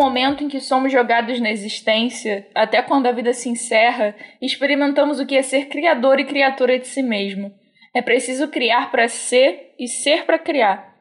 momento 0.00 0.42
em 0.42 0.48
que 0.48 0.60
somos 0.60 0.90
jogados 0.90 1.38
na 1.40 1.50
existência, 1.50 2.48
até 2.54 2.80
quando 2.80 3.06
a 3.06 3.12
vida 3.12 3.34
se 3.34 3.50
encerra, 3.50 4.16
experimentamos 4.40 5.20
o 5.20 5.26
que 5.26 5.36
é 5.36 5.42
ser 5.42 5.66
criador 5.66 6.18
e 6.18 6.24
criatura 6.24 6.78
de 6.78 6.88
si 6.88 7.02
mesmo. 7.02 7.52
É 7.94 8.00
preciso 8.00 8.48
criar 8.48 8.90
para 8.90 9.08
ser 9.08 9.74
e 9.78 9.86
ser 9.86 10.24
para 10.24 10.38
criar. 10.38 10.94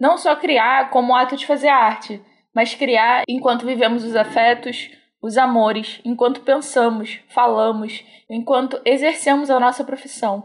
Não 0.00 0.18
só 0.18 0.34
criar 0.34 0.90
como 0.90 1.14
ato 1.14 1.36
de 1.36 1.46
fazer 1.46 1.68
arte, 1.68 2.20
mas 2.52 2.74
criar 2.74 3.22
enquanto 3.28 3.66
vivemos 3.66 4.02
os 4.04 4.16
afetos, 4.16 4.90
os 5.22 5.38
amores, 5.38 6.00
enquanto 6.04 6.40
pensamos, 6.40 7.20
falamos, 7.28 8.04
enquanto 8.28 8.80
exercemos 8.84 9.48
a 9.48 9.60
nossa 9.60 9.84
profissão. 9.84 10.44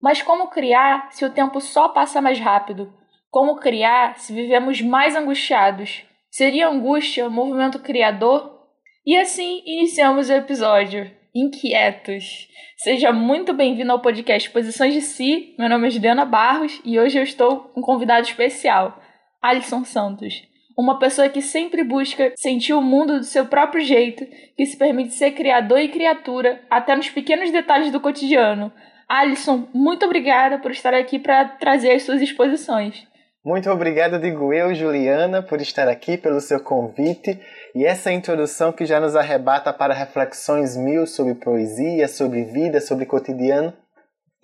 Mas 0.00 0.22
como 0.22 0.48
criar 0.48 1.08
se 1.10 1.24
o 1.24 1.30
tempo 1.30 1.60
só 1.60 1.88
passa 1.88 2.22
mais 2.22 2.40
rápido? 2.40 2.92
Como 3.30 3.56
criar 3.56 4.18
se 4.18 4.32
vivemos 4.32 4.80
mais 4.80 5.14
angustiados? 5.14 6.04
Seria 6.32 6.66
angústia 6.66 7.28
movimento 7.28 7.78
criador? 7.78 8.58
E 9.04 9.14
assim 9.18 9.62
iniciamos 9.66 10.30
o 10.30 10.32
episódio. 10.32 11.10
Inquietos. 11.34 12.48
Seja 12.78 13.12
muito 13.12 13.52
bem-vindo 13.52 13.92
ao 13.92 14.00
podcast 14.00 14.48
Posições 14.48 14.94
de 14.94 15.02
Si. 15.02 15.54
Meu 15.58 15.68
nome 15.68 15.88
é 15.88 15.90
Juliana 15.90 16.24
Barros 16.24 16.80
e 16.86 16.98
hoje 16.98 17.18
eu 17.18 17.22
estou 17.22 17.58
com 17.58 17.80
um 17.80 17.82
convidado 17.82 18.26
especial, 18.26 18.98
Alisson 19.42 19.84
Santos 19.84 20.50
uma 20.74 20.98
pessoa 20.98 21.28
que 21.28 21.42
sempre 21.42 21.84
busca 21.84 22.32
sentir 22.34 22.72
o 22.72 22.80
mundo 22.80 23.18
do 23.18 23.24
seu 23.24 23.44
próprio 23.44 23.84
jeito, 23.84 24.26
que 24.56 24.64
se 24.64 24.74
permite 24.74 25.12
ser 25.12 25.32
criador 25.32 25.78
e 25.78 25.88
criatura, 25.88 26.62
até 26.70 26.96
nos 26.96 27.10
pequenos 27.10 27.50
detalhes 27.50 27.92
do 27.92 28.00
cotidiano. 28.00 28.72
Alisson, 29.06 29.68
muito 29.74 30.06
obrigada 30.06 30.58
por 30.58 30.70
estar 30.70 30.94
aqui 30.94 31.18
para 31.18 31.44
trazer 31.44 31.92
as 31.92 32.04
suas 32.04 32.22
exposições. 32.22 33.06
Muito 33.44 33.68
obrigado, 33.72 34.20
digo 34.20 34.54
eu, 34.54 34.72
Juliana, 34.72 35.42
por 35.42 35.60
estar 35.60 35.88
aqui, 35.88 36.16
pelo 36.16 36.40
seu 36.40 36.60
convite 36.60 37.40
e 37.74 37.84
essa 37.84 38.12
introdução 38.12 38.72
que 38.72 38.86
já 38.86 39.00
nos 39.00 39.16
arrebata 39.16 39.72
para 39.72 39.92
reflexões 39.92 40.76
mil 40.76 41.08
sobre 41.08 41.34
poesia, 41.34 42.06
sobre 42.06 42.44
vida, 42.44 42.80
sobre 42.80 43.04
cotidiano 43.04 43.72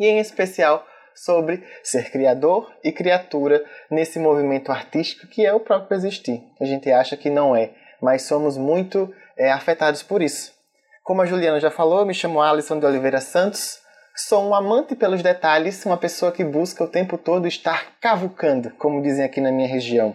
e, 0.00 0.06
em 0.08 0.18
especial, 0.18 0.84
sobre 1.14 1.64
ser 1.80 2.10
criador 2.10 2.68
e 2.82 2.90
criatura 2.90 3.64
nesse 3.88 4.18
movimento 4.18 4.72
artístico 4.72 5.28
que 5.28 5.46
é 5.46 5.54
o 5.54 5.60
próprio 5.60 5.96
existir. 5.96 6.42
A 6.60 6.64
gente 6.64 6.90
acha 6.90 7.16
que 7.16 7.30
não 7.30 7.54
é, 7.54 7.70
mas 8.02 8.22
somos 8.22 8.56
muito 8.56 9.14
é, 9.36 9.52
afetados 9.52 10.02
por 10.02 10.20
isso. 10.20 10.52
Como 11.04 11.22
a 11.22 11.26
Juliana 11.26 11.60
já 11.60 11.70
falou, 11.70 12.04
me 12.04 12.12
chamo 12.12 12.42
Alisson 12.42 12.80
de 12.80 12.86
Oliveira 12.86 13.20
Santos, 13.20 13.78
sou 14.18 14.42
um 14.42 14.52
amante 14.52 14.96
pelos 14.96 15.22
detalhes, 15.22 15.86
uma 15.86 15.96
pessoa 15.96 16.32
que 16.32 16.42
busca 16.42 16.82
o 16.82 16.88
tempo 16.88 17.16
todo 17.16 17.46
estar 17.46 17.92
cavucando, 18.00 18.70
como 18.72 19.00
dizem 19.00 19.24
aqui 19.24 19.40
na 19.40 19.52
minha 19.52 19.68
região. 19.68 20.14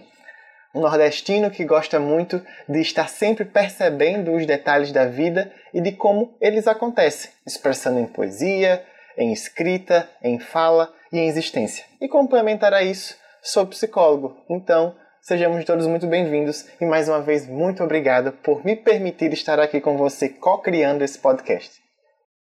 Um 0.76 0.82
nordestino 0.82 1.50
que 1.50 1.64
gosta 1.64 2.02
muito 2.02 2.42
de 2.68 2.82
estar 2.82 3.08
sempre 3.08 3.46
percebendo 3.46 4.34
os 4.34 4.46
detalhes 4.46 4.92
da 4.92 5.06
vida 5.06 5.54
e 5.74 5.80
de 5.80 5.94
como 5.94 6.36
eles 6.42 6.68
acontecem, 6.68 7.32
expressando 7.48 8.00
em 8.00 8.06
poesia, 8.06 8.84
em 9.18 9.32
escrita, 9.32 10.10
em 10.22 10.38
fala 10.38 10.92
e 11.10 11.20
em 11.20 11.28
existência. 11.28 11.86
E 12.02 12.10
complementar 12.10 12.74
a 12.74 12.84
isso, 12.84 13.16
sou 13.42 13.66
psicólogo, 13.68 14.36
então 14.50 14.96
sejamos 15.22 15.64
todos 15.64 15.88
muito 15.88 16.08
bem-vindos 16.08 16.66
e 16.82 16.86
mais 16.86 17.08
uma 17.08 17.22
vez 17.22 17.48
muito 17.48 17.82
obrigado 17.82 18.34
por 18.34 18.66
me 18.66 18.76
permitir 18.76 19.32
estar 19.32 19.62
aqui 19.62 19.80
com 19.80 19.96
você 19.96 20.28
co-criando 20.28 21.06
esse 21.06 21.18
podcast. 21.20 21.83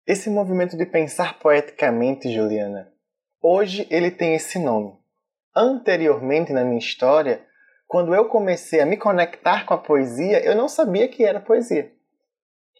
Esse 0.04 0.28
movimento 0.28 0.76
de 0.76 0.84
pensar 0.84 1.38
poeticamente, 1.38 2.28
Juliana, 2.28 2.92
hoje 3.40 3.86
ele 3.88 4.10
tem 4.10 4.34
esse 4.34 4.58
nome. 4.58 4.98
Anteriormente 5.54 6.52
na 6.52 6.64
minha 6.64 6.80
história, 6.80 7.46
quando 7.86 8.12
eu 8.12 8.24
comecei 8.24 8.80
a 8.80 8.86
me 8.86 8.96
conectar 8.96 9.64
com 9.64 9.74
a 9.74 9.78
poesia, 9.78 10.44
eu 10.44 10.56
não 10.56 10.68
sabia 10.68 11.06
que 11.06 11.24
era 11.24 11.38
poesia. 11.38 11.92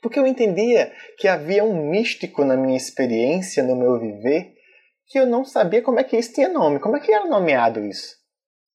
Porque 0.03 0.19
eu 0.19 0.27
entendia 0.27 0.93
que 1.17 1.29
havia 1.29 1.63
um 1.63 1.89
místico 1.89 2.45
na 2.45 2.57
minha 2.57 2.77
experiência, 2.77 3.63
no 3.63 3.77
meu 3.77 4.01
viver, 4.01 4.55
que 5.07 5.17
eu 5.17 5.25
não 5.25 5.45
sabia 5.45 5.81
como 5.81 6.01
é 6.01 6.05
que 6.05 6.17
isso 6.17 6.33
tinha 6.33 6.49
nome, 6.49 6.81
como 6.81 6.97
é 6.97 7.01
que 7.01 7.13
era 7.13 7.27
nomeado 7.27 7.85
isso. 7.85 8.17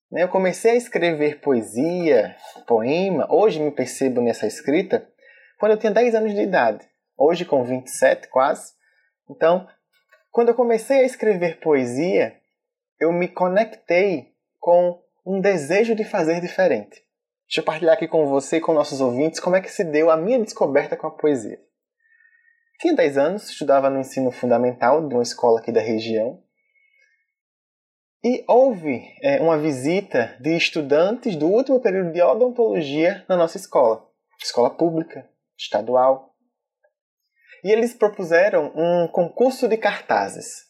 Né, 0.09 0.23
eu 0.23 0.29
comecei 0.29 0.71
a 0.71 0.75
escrever 0.75 1.41
poesia, 1.41 2.33
poema, 2.65 3.27
hoje 3.29 3.59
me 3.59 3.71
percebo 3.71 4.21
nessa 4.21 4.47
escrita, 4.47 5.05
quando 5.59 5.73
eu 5.73 5.77
tinha 5.77 5.91
10 5.91 6.15
anos 6.15 6.33
de 6.33 6.43
idade, 6.43 6.87
hoje 7.17 7.45
com 7.45 7.63
27 7.63 8.27
quase. 8.29 8.73
Então, 9.29 9.67
quando 10.31 10.49
eu 10.49 10.55
comecei 10.55 10.99
a 10.99 11.05
escrever 11.05 11.59
poesia, 11.59 12.39
eu 12.99 13.11
me 13.11 13.27
conectei 13.27 14.33
com 14.59 15.01
um 15.25 15.41
desejo 15.41 15.95
de 15.95 16.03
fazer 16.03 16.39
diferente. 16.39 17.03
Deixa 17.47 17.61
eu 17.61 17.63
partilhar 17.63 17.95
aqui 17.95 18.07
com 18.07 18.25
você 18.27 18.57
e 18.57 18.61
com 18.61 18.73
nossos 18.73 18.99
ouvintes 19.01 19.39
como 19.39 19.55
é 19.55 19.61
que 19.61 19.71
se 19.71 19.83
deu 19.83 20.11
a 20.11 20.17
minha 20.17 20.39
descoberta 20.39 20.97
com 20.97 21.07
a 21.07 21.11
poesia. 21.11 21.59
Tinha 22.79 22.93
10 22.93 23.17
anos, 23.17 23.49
estudava 23.49 23.89
no 23.89 23.99
ensino 23.99 24.31
fundamental 24.31 25.07
de 25.07 25.13
uma 25.15 25.23
escola 25.23 25.59
aqui 25.59 25.71
da 25.71 25.81
região. 25.81 26.43
E 28.23 28.43
houve 28.47 29.01
é, 29.23 29.41
uma 29.41 29.57
visita 29.57 30.37
de 30.39 30.55
estudantes 30.55 31.35
do 31.35 31.47
último 31.47 31.79
período 31.79 32.11
de 32.11 32.21
odontologia 32.21 33.25
na 33.27 33.37
nossa 33.37 33.57
escola, 33.57 34.05
escola 34.41 34.69
pública, 34.69 35.27
estadual. 35.57 36.35
E 37.63 37.71
eles 37.71 37.93
propuseram 37.93 38.71
um 38.75 39.07
concurso 39.07 39.67
de 39.67 39.77
cartazes. 39.77 40.65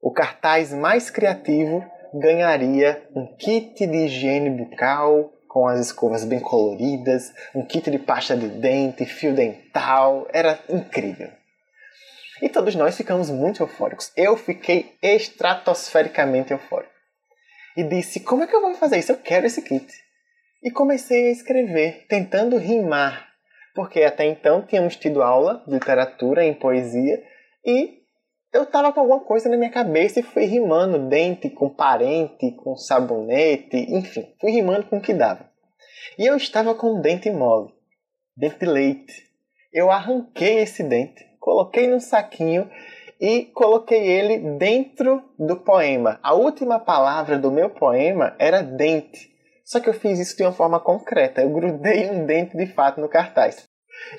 O 0.00 0.12
cartaz 0.12 0.72
mais 0.72 1.10
criativo 1.10 1.84
ganharia 2.12 3.08
um 3.14 3.34
kit 3.36 3.86
de 3.86 3.96
higiene 4.04 4.50
bucal, 4.50 5.32
com 5.48 5.68
as 5.68 5.86
escovas 5.86 6.24
bem 6.24 6.40
coloridas, 6.40 7.32
um 7.54 7.64
kit 7.64 7.90
de 7.90 7.98
pasta 7.98 8.36
de 8.36 8.48
dente, 8.48 9.06
fio 9.06 9.34
dental, 9.34 10.26
era 10.32 10.58
incrível. 10.68 11.30
E 12.42 12.48
todos 12.48 12.74
nós 12.74 12.96
ficamos 12.96 13.30
muito 13.30 13.62
eufóricos. 13.62 14.12
Eu 14.16 14.36
fiquei 14.36 14.96
estratosfericamente 15.00 16.52
eufórico. 16.52 16.92
E 17.76 17.84
disse: 17.84 18.20
Como 18.20 18.42
é 18.42 18.46
que 18.46 18.54
eu 18.54 18.60
vou 18.60 18.74
fazer 18.74 18.98
isso? 18.98 19.12
Eu 19.12 19.18
quero 19.18 19.46
esse 19.46 19.62
kit. 19.62 19.86
E 20.62 20.70
comecei 20.70 21.28
a 21.28 21.32
escrever, 21.32 22.06
tentando 22.08 22.56
rimar, 22.56 23.28
porque 23.74 24.02
até 24.02 24.24
então 24.24 24.62
tínhamos 24.62 24.96
tido 24.96 25.22
aula 25.22 25.62
de 25.66 25.74
literatura 25.74 26.44
em 26.44 26.54
poesia 26.54 27.22
e 27.66 28.04
eu 28.52 28.64
tava 28.64 28.92
com 28.92 29.00
alguma 29.00 29.20
coisa 29.20 29.48
na 29.48 29.56
minha 29.56 29.70
cabeça 29.70 30.20
e 30.20 30.22
fui 30.22 30.44
rimando 30.44 31.08
dente 31.08 31.50
com 31.50 31.68
parente, 31.68 32.52
com 32.52 32.76
sabonete, 32.76 33.76
enfim, 33.76 34.32
fui 34.40 34.52
rimando 34.52 34.86
com 34.86 34.98
o 34.98 35.02
que 35.02 35.12
dava. 35.12 35.50
E 36.16 36.24
eu 36.24 36.36
estava 36.36 36.72
com 36.72 36.94
um 36.94 37.00
dente 37.00 37.28
mole, 37.32 37.72
dente 38.36 38.60
de 38.60 38.66
leite. 38.66 39.12
Eu 39.72 39.90
arranquei 39.90 40.60
esse 40.60 40.84
dente, 40.84 41.24
coloquei 41.40 41.88
num 41.88 41.98
saquinho 41.98 42.70
e 43.20 43.46
coloquei 43.46 44.06
ele 44.06 44.56
dentro 44.56 45.20
do 45.36 45.56
poema. 45.56 46.20
A 46.22 46.32
última 46.34 46.78
palavra 46.78 47.36
do 47.36 47.50
meu 47.50 47.70
poema 47.70 48.36
era 48.38 48.62
dente. 48.62 49.33
Só 49.64 49.80
que 49.80 49.88
eu 49.88 49.94
fiz 49.94 50.18
isso 50.18 50.36
de 50.36 50.42
uma 50.42 50.52
forma 50.52 50.78
concreta. 50.78 51.40
Eu 51.40 51.50
grudei 51.50 52.10
um 52.10 52.26
dente 52.26 52.56
de 52.56 52.66
fato 52.66 53.00
no 53.00 53.08
cartaz. 53.08 53.66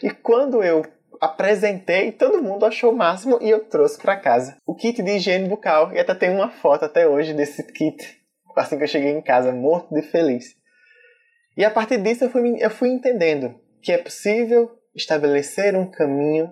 E 0.02 0.10
quando 0.10 0.64
eu 0.64 0.84
apresentei, 1.22 2.12
todo 2.12 2.42
mundo 2.42 2.66
achou 2.66 2.92
o 2.92 2.98
máximo 2.98 3.38
e 3.42 3.50
eu 3.50 3.64
trouxe 3.66 3.98
para 4.00 4.18
casa 4.18 4.58
o 4.66 4.76
kit 4.76 5.02
de 5.02 5.12
higiene 5.12 5.48
bucal. 5.48 5.94
E 5.94 6.00
até 6.00 6.16
tem 6.16 6.32
uma 6.32 6.50
foto 6.50 6.86
até 6.86 7.08
hoje 7.08 7.34
desse 7.34 7.64
kit, 7.64 8.22
assim 8.56 8.78
que 8.78 8.84
eu 8.84 8.88
cheguei 8.88 9.12
em 9.12 9.22
casa, 9.22 9.52
morto 9.52 9.94
de 9.94 10.02
feliz. 10.02 10.56
E 11.56 11.64
a 11.64 11.72
partir 11.72 12.02
disso 12.02 12.26
eu 12.26 12.30
fui, 12.30 12.58
eu 12.60 12.70
fui 12.70 12.90
entendendo 12.90 13.56
que 13.82 13.92
é 13.92 13.98
possível 13.98 14.72
estabelecer 14.96 15.76
um 15.76 15.90
caminho 15.90 16.52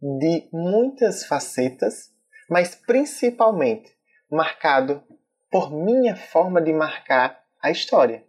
de 0.00 0.48
muitas 0.52 1.24
facetas, 1.24 2.10
mas 2.50 2.74
principalmente 2.74 3.90
marcado 4.30 5.02
por 5.50 5.72
minha 5.72 6.14
forma 6.14 6.60
de 6.60 6.72
marcar 6.72 7.40
a 7.62 7.70
história. 7.70 8.25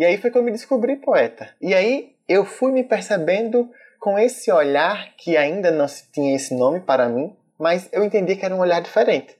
E 0.00 0.04
aí 0.06 0.16
foi 0.16 0.30
que 0.30 0.38
eu 0.38 0.42
me 0.42 0.50
descobri 0.50 0.96
poeta. 0.96 1.54
E 1.60 1.74
aí 1.74 2.16
eu 2.26 2.42
fui 2.42 2.72
me 2.72 2.82
percebendo 2.82 3.70
com 4.00 4.18
esse 4.18 4.50
olhar 4.50 5.14
que 5.14 5.36
ainda 5.36 5.70
não 5.70 5.84
tinha 6.10 6.34
esse 6.34 6.54
nome 6.54 6.80
para 6.80 7.06
mim, 7.06 7.36
mas 7.58 7.86
eu 7.92 8.02
entendi 8.02 8.34
que 8.34 8.46
era 8.46 8.56
um 8.56 8.60
olhar 8.60 8.80
diferente. 8.80 9.36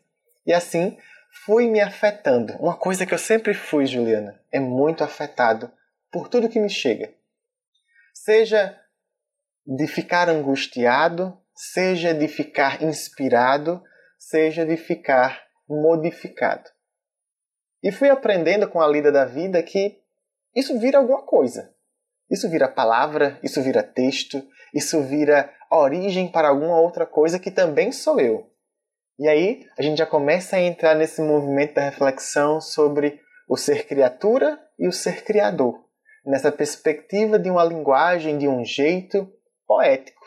E 0.46 0.52
assim 0.52 0.98
fui 1.46 1.66
me 1.66 1.80
afetando. 1.80 2.52
Uma 2.58 2.76
coisa 2.76 3.06
que 3.06 3.14
eu 3.14 3.18
sempre 3.18 3.54
fui, 3.54 3.86
Juliana, 3.86 4.38
é 4.52 4.60
muito 4.60 5.02
afetado 5.02 5.72
por 6.12 6.28
tudo 6.28 6.50
que 6.50 6.60
me 6.60 6.68
chega. 6.68 7.10
Seja 8.12 8.78
de 9.66 9.86
ficar 9.86 10.28
angustiado, 10.28 11.40
seja 11.54 12.12
de 12.12 12.28
ficar 12.28 12.82
inspirado, 12.82 13.82
seja 14.18 14.66
de 14.66 14.76
ficar 14.76 15.42
modificado. 15.66 16.68
E 17.82 17.90
fui 17.90 18.10
aprendendo 18.10 18.68
com 18.68 18.82
a 18.82 18.86
lida 18.86 19.10
da 19.10 19.24
vida 19.24 19.62
que 19.62 19.99
isso 20.54 20.78
vira 20.78 20.98
alguma 20.98 21.22
coisa. 21.22 21.74
Isso 22.30 22.48
vira 22.48 22.68
palavra, 22.68 23.38
isso 23.42 23.60
vira 23.62 23.82
texto, 23.82 24.42
isso 24.74 25.02
vira 25.02 25.52
origem 25.70 26.30
para 26.30 26.48
alguma 26.48 26.80
outra 26.80 27.06
coisa 27.06 27.38
que 27.38 27.50
também 27.50 27.92
sou 27.92 28.20
eu. 28.20 28.50
E 29.18 29.28
aí 29.28 29.66
a 29.78 29.82
gente 29.82 29.98
já 29.98 30.06
começa 30.06 30.56
a 30.56 30.62
entrar 30.62 30.94
nesse 30.94 31.20
movimento 31.20 31.74
da 31.74 31.82
reflexão 31.82 32.60
sobre 32.60 33.20
o 33.48 33.56
ser 33.56 33.86
criatura 33.86 34.58
e 34.78 34.88
o 34.88 34.92
ser 34.92 35.24
criador. 35.24 35.84
nessa 36.24 36.52
perspectiva 36.52 37.38
de 37.38 37.50
uma 37.50 37.64
linguagem, 37.64 38.38
de 38.38 38.46
um 38.46 38.64
jeito 38.64 39.26
poético, 39.66 40.20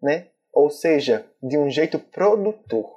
né? 0.00 0.28
Ou 0.52 0.70
seja, 0.70 1.26
de 1.42 1.58
um 1.58 1.68
jeito 1.68 1.98
produtor. 1.98 2.88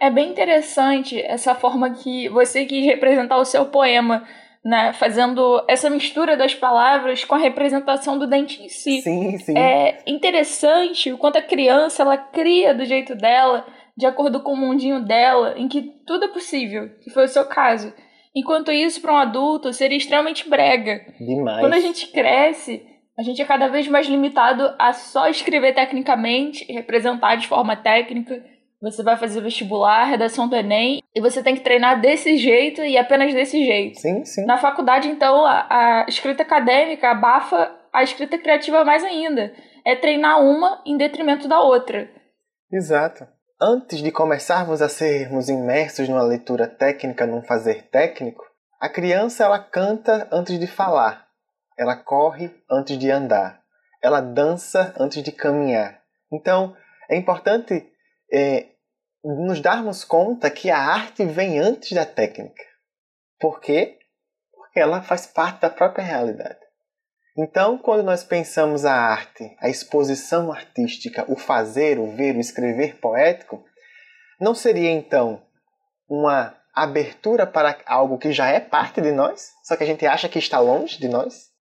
É 0.00 0.10
bem 0.10 0.30
interessante 0.30 1.20
essa 1.20 1.54
forma 1.54 1.94
que 1.94 2.28
você 2.28 2.64
quis 2.64 2.84
representar 2.84 3.38
o 3.38 3.44
seu 3.44 3.66
poema, 3.66 4.26
né? 4.64 4.92
Fazendo 4.94 5.62
essa 5.68 5.90
mistura 5.90 6.36
das 6.36 6.54
palavras 6.54 7.24
com 7.24 7.34
a 7.34 7.38
representação 7.38 8.18
do 8.18 8.26
dente 8.26 8.62
em 8.62 8.68
si. 8.68 9.02
Sim, 9.02 9.38
sim. 9.38 9.58
É 9.58 10.02
interessante 10.06 11.12
o 11.12 11.18
quanto 11.18 11.36
a 11.36 11.42
criança 11.42 12.02
ela 12.02 12.16
cria 12.16 12.72
do 12.72 12.84
jeito 12.84 13.14
dela, 13.14 13.66
de 13.96 14.06
acordo 14.06 14.40
com 14.40 14.54
o 14.54 14.56
mundinho 14.56 15.04
dela, 15.04 15.54
em 15.56 15.68
que 15.68 15.82
tudo 16.06 16.24
é 16.24 16.28
possível, 16.28 16.88
que 17.02 17.10
foi 17.10 17.24
o 17.24 17.28
seu 17.28 17.44
caso. 17.44 17.92
Enquanto 18.34 18.72
isso, 18.72 19.00
para 19.00 19.12
um 19.12 19.18
adulto, 19.18 19.72
seria 19.72 19.96
extremamente 19.96 20.48
brega. 20.48 21.06
Demais. 21.20 21.60
Quando 21.60 21.74
a 21.74 21.80
gente 21.80 22.08
cresce, 22.08 22.84
a 23.16 23.22
gente 23.22 23.40
é 23.40 23.44
cada 23.44 23.68
vez 23.68 23.86
mais 23.86 24.08
limitado 24.08 24.74
a 24.76 24.92
só 24.92 25.28
escrever 25.28 25.72
tecnicamente, 25.72 26.64
representar 26.72 27.36
de 27.36 27.46
forma 27.46 27.76
técnica. 27.76 28.44
Você 28.84 29.02
vai 29.02 29.16
fazer 29.16 29.40
vestibular, 29.40 30.04
redação 30.04 30.46
do 30.46 30.54
Enem, 30.54 31.02
e 31.14 31.20
você 31.20 31.42
tem 31.42 31.54
que 31.54 31.62
treinar 31.62 32.02
desse 32.02 32.36
jeito 32.36 32.82
e 32.82 32.98
apenas 32.98 33.32
desse 33.32 33.64
jeito. 33.64 33.98
Sim, 33.98 34.22
sim. 34.26 34.44
Na 34.44 34.58
faculdade, 34.58 35.08
então, 35.08 35.46
a, 35.46 36.02
a 36.02 36.06
escrita 36.06 36.42
acadêmica 36.42 37.10
abafa 37.10 37.74
a 37.90 38.02
escrita 38.02 38.36
criativa 38.36 38.84
mais 38.84 39.02
ainda. 39.02 39.54
É 39.86 39.96
treinar 39.96 40.38
uma 40.42 40.82
em 40.84 40.98
detrimento 40.98 41.48
da 41.48 41.60
outra. 41.60 42.10
Exato. 42.70 43.26
Antes 43.58 44.02
de 44.02 44.10
começarmos 44.10 44.82
a 44.82 44.88
sermos 44.88 45.48
imersos 45.48 46.06
numa 46.06 46.22
leitura 46.22 46.66
técnica, 46.66 47.26
num 47.26 47.42
fazer 47.42 47.88
técnico, 47.88 48.44
a 48.78 48.90
criança 48.90 49.44
ela 49.44 49.58
canta 49.58 50.28
antes 50.30 50.58
de 50.58 50.66
falar, 50.66 51.26
ela 51.78 51.96
corre 51.96 52.50
antes 52.70 52.98
de 52.98 53.10
andar, 53.10 53.62
ela 54.02 54.20
dança 54.20 54.92
antes 54.98 55.22
de 55.22 55.32
caminhar. 55.32 56.00
Então, 56.30 56.76
é 57.08 57.16
importante 57.16 57.86
é, 58.30 58.73
nos 59.24 59.60
darmos 59.60 60.04
conta 60.04 60.50
que 60.50 60.70
a 60.70 60.78
arte 60.78 61.24
vem 61.24 61.58
antes 61.58 61.92
da 61.92 62.04
técnica. 62.04 62.62
Por 63.40 63.60
quê? 63.60 63.98
Porque 64.52 64.78
ela 64.78 65.02
faz 65.02 65.26
parte 65.26 65.62
da 65.62 65.70
própria 65.70 66.04
realidade. 66.04 66.58
Então, 67.36 67.78
quando 67.78 68.04
nós 68.04 68.22
pensamos 68.22 68.84
a 68.84 68.92
arte, 68.94 69.56
a 69.60 69.68
exposição 69.68 70.52
artística, 70.52 71.24
o 71.28 71.36
fazer, 71.36 71.98
o 71.98 72.14
ver, 72.14 72.36
o 72.36 72.40
escrever 72.40 73.00
poético, 73.00 73.64
não 74.40 74.54
seria 74.54 74.90
então 74.90 75.42
uma 76.08 76.56
abertura 76.74 77.46
para 77.46 77.78
algo 77.86 78.18
que 78.18 78.30
já 78.30 78.48
é 78.48 78.60
parte 78.60 79.00
de 79.00 79.10
nós, 79.10 79.52
só 79.64 79.76
que 79.76 79.82
a 79.82 79.86
gente 79.86 80.06
acha 80.06 80.28
que 80.28 80.38
está 80.38 80.60
longe 80.60 80.98
de 80.98 81.08
nós? 81.08 81.52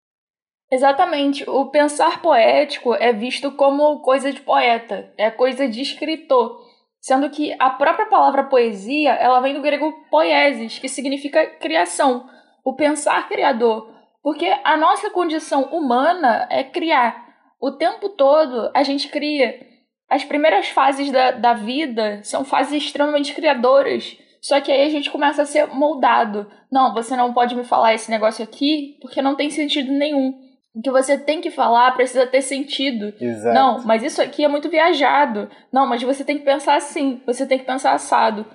Exatamente. 0.71 1.49
O 1.49 1.71
pensar 1.71 2.21
poético 2.21 2.95
é 2.95 3.13
visto 3.13 3.53
como 3.53 4.01
coisa 4.01 4.33
de 4.33 4.41
poeta, 4.41 5.13
é 5.17 5.31
coisa 5.31 5.69
de 5.69 5.81
escritor, 5.81 6.72
sendo 7.03 7.29
que 7.31 7.55
a 7.59 7.69
própria 7.69 8.07
palavra 8.07 8.45
poesia, 8.45 9.11
ela 9.15 9.41
vem 9.41 9.55
do 9.55 9.61
grego 9.61 9.93
poiesis, 10.09 10.79
que 10.79 10.89
significa 10.89 11.45
criação, 11.59 12.31
o 12.65 12.77
pensar 12.77 13.29
criador. 13.29 13.93
Porque 14.23 14.47
a 14.63 14.77
nossa 14.77 15.11
condição 15.11 15.65
humana 15.65 16.47
é 16.49 16.63
criar. 16.63 17.27
O 17.61 17.73
tempo 17.73 18.09
todo 18.11 18.71
a 18.73 18.85
gente 18.85 19.09
cria. 19.09 19.67
As 20.09 20.23
primeiras 20.23 20.69
fases 20.69 21.11
da, 21.11 21.33
da 21.33 21.55
vida 21.55 22.21
são 22.23 22.45
fases 22.45 22.85
extremamente 22.85 23.35
criadoras. 23.35 24.17
Só 24.41 24.61
que 24.61 24.71
aí 24.71 24.87
a 24.87 24.91
gente 24.91 25.11
começa 25.11 25.43
a 25.43 25.47
ser 25.47 25.67
moldado. 25.67 26.49
Não, 26.71 26.95
você 26.95 27.17
não 27.17 27.33
pode 27.33 27.57
me 27.57 27.65
falar 27.65 27.95
esse 27.95 28.13
negócio 28.13 28.45
aqui 28.45 28.97
porque 29.01 29.21
não 29.21 29.35
tem 29.35 29.51
sentido 29.51 29.91
nenhum. 29.91 30.39
O 30.75 30.81
que 30.81 30.91
você 30.91 31.19
tem 31.19 31.41
que 31.41 31.51
falar 31.51 31.93
precisa 31.93 32.27
ter 32.27 32.41
sentido. 32.41 33.13
Exato. 33.21 33.55
Não, 33.55 33.85
mas 33.85 34.03
isso 34.03 34.23
aqui 34.23 34.45
é 34.45 34.49
muito 34.49 34.71
viajado. 34.71 35.51
Não, 35.71 35.87
mas 35.87 36.03
você 36.03 36.25
tem 36.25 36.39
que 36.39 36.45
pensar 36.45 36.77
assim, 36.77 37.23
você 37.27 37.47
tem 37.47 37.59
que 37.59 37.67
pensar 37.67 37.93
assado. 37.93 38.47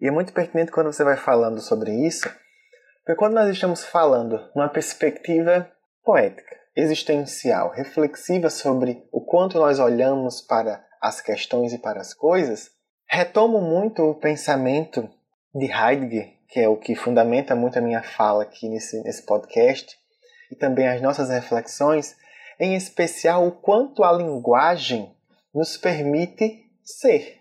E 0.00 0.08
é 0.08 0.10
muito 0.10 0.32
pertinente 0.32 0.72
quando 0.72 0.92
você 0.92 1.04
vai 1.04 1.16
falando 1.16 1.60
sobre 1.60 1.92
isso, 2.06 2.28
porque 3.04 3.18
quando 3.18 3.34
nós 3.34 3.48
estamos 3.50 3.84
falando 3.84 4.40
numa 4.56 4.68
perspectiva 4.68 5.70
poética, 6.02 6.56
existencial, 6.74 7.70
reflexiva 7.70 8.48
sobre 8.48 9.06
o 9.12 9.20
quanto 9.20 9.58
nós 9.58 9.78
olhamos 9.78 10.40
para 10.40 10.84
as 11.00 11.20
questões 11.20 11.72
e 11.72 11.78
para 11.78 12.00
as 12.00 12.14
coisas, 12.14 12.70
retomo 13.08 13.60
muito 13.60 14.02
o 14.02 14.14
pensamento 14.14 15.08
de 15.54 15.66
Heidegger, 15.66 16.32
que 16.48 16.60
é 16.60 16.68
o 16.68 16.76
que 16.76 16.94
fundamenta 16.94 17.54
muito 17.54 17.78
a 17.78 17.82
minha 17.82 18.02
fala 18.02 18.42
aqui 18.42 18.68
nesse, 18.68 19.02
nesse 19.02 19.24
podcast, 19.24 19.99
e 20.50 20.56
também 20.56 20.88
as 20.88 21.00
nossas 21.00 21.30
reflexões, 21.30 22.16
em 22.58 22.74
especial 22.74 23.46
o 23.46 23.52
quanto 23.52 24.04
a 24.04 24.12
linguagem 24.12 25.14
nos 25.54 25.76
permite 25.76 26.70
ser. 26.82 27.40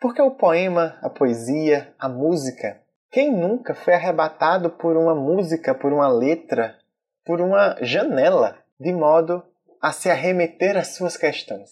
Porque 0.00 0.20
o 0.20 0.32
poema, 0.32 0.98
a 1.02 1.08
poesia, 1.08 1.94
a 1.98 2.08
música 2.08 2.80
quem 3.16 3.32
nunca 3.32 3.74
foi 3.74 3.94
arrebatado 3.94 4.68
por 4.68 4.94
uma 4.94 5.14
música, 5.14 5.74
por 5.74 5.90
uma 5.90 6.06
letra, 6.06 6.76
por 7.24 7.40
uma 7.40 7.74
janela, 7.80 8.58
de 8.78 8.92
modo 8.92 9.42
a 9.80 9.90
se 9.90 10.10
arremeter 10.10 10.76
às 10.76 10.88
suas 10.88 11.16
questões? 11.16 11.70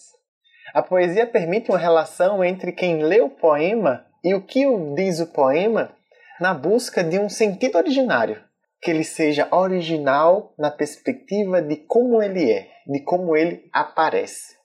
A 0.73 0.81
poesia 0.81 1.27
permite 1.27 1.69
uma 1.69 1.77
relação 1.77 2.43
entre 2.43 2.71
quem 2.71 3.03
lê 3.03 3.21
o 3.21 3.29
poema 3.29 4.07
e 4.23 4.33
o 4.33 4.41
que 4.41 4.65
diz 4.95 5.19
o 5.19 5.27
poema 5.27 5.91
na 6.39 6.51
busca 6.51 7.03
de 7.03 7.19
um 7.19 7.29
sentido 7.29 7.77
originário, 7.77 8.41
que 8.81 8.91
ele 8.91 9.03
seja 9.03 9.47
original 9.51 10.53
na 10.57 10.69
perspectiva 10.69 11.61
de 11.61 11.77
como 11.87 12.21
ele 12.21 12.51
é, 12.51 12.69
de 12.85 13.03
como 13.03 13.35
ele 13.35 13.69
aparece. 13.73 14.55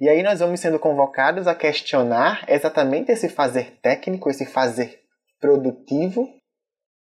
E 0.00 0.08
aí 0.08 0.22
nós 0.22 0.40
vamos 0.40 0.60
sendo 0.60 0.78
convocados 0.78 1.46
a 1.46 1.54
questionar 1.54 2.44
exatamente 2.48 3.12
esse 3.12 3.28
fazer 3.28 3.78
técnico, 3.80 4.28
esse 4.28 4.44
fazer 4.44 5.00
produtivo. 5.40 6.28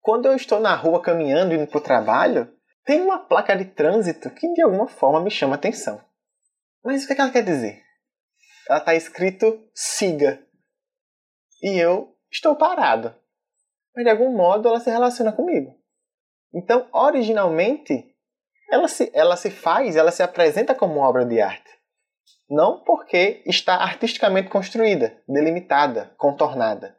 Quando 0.01 0.27
eu 0.27 0.35
estou 0.35 0.59
na 0.59 0.75
rua 0.75 1.01
caminhando 1.01 1.53
indo 1.53 1.67
para 1.67 1.77
o 1.77 1.83
trabalho, 1.83 2.51
tem 2.85 3.01
uma 3.01 3.19
placa 3.19 3.56
de 3.56 3.65
trânsito 3.65 4.29
que 4.29 4.51
de 4.53 4.61
alguma 4.61 4.88
forma 4.88 5.21
me 5.21 5.31
chama 5.31 5.56
atenção. 5.56 6.03
Mas 6.83 7.03
o 7.03 7.07
que, 7.07 7.13
é 7.13 7.18
ela 7.19 7.31
quer 7.31 7.44
dizer? 7.44 7.81
Ela 8.69 8.79
está 8.79 8.94
escrito 8.94 9.68
siga. 9.73 10.39
E 11.63 11.79
eu 11.79 12.16
estou 12.31 12.56
parado. 12.56 13.16
Mas 13.95 14.04
de 14.04 14.11
algum 14.11 14.35
modo 14.35 14.68
ela 14.68 14.80
se 14.80 14.92
relaciona 14.92 15.31
comigo. 15.31 15.75
Então, 16.54 16.87
originalmente, 16.94 18.06
ela 18.71 18.87
se, 18.87 19.11
ela 19.14 19.35
se 19.35 19.49
faz, 19.49 19.95
ela 19.95 20.11
se 20.11 20.23
apresenta 20.23 20.73
como 20.73 20.99
obra 20.99 21.25
de 21.25 21.42
arte. 21.42 21.69
Não 22.49 22.83
porque 22.83 23.44
está 23.45 23.75
artisticamente 23.75 24.49
construída, 24.49 25.21
delimitada, 25.28 26.14
contornada 26.18 26.95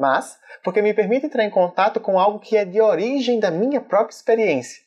mas 0.00 0.38
porque 0.64 0.80
me 0.80 0.94
permite 0.94 1.26
entrar 1.26 1.44
em 1.44 1.50
contato 1.50 2.00
com 2.00 2.18
algo 2.18 2.40
que 2.40 2.56
é 2.56 2.64
de 2.64 2.80
origem 2.80 3.38
da 3.38 3.50
minha 3.50 3.82
própria 3.82 4.16
experiência. 4.16 4.82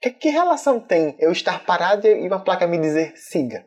Que, 0.00 0.10
que 0.10 0.30
relação 0.30 0.80
tem 0.80 1.14
eu 1.18 1.30
estar 1.30 1.64
parado 1.64 2.06
e 2.06 2.26
uma 2.26 2.42
placa 2.42 2.66
me 2.66 2.78
dizer 2.78 3.12
siga? 3.16 3.66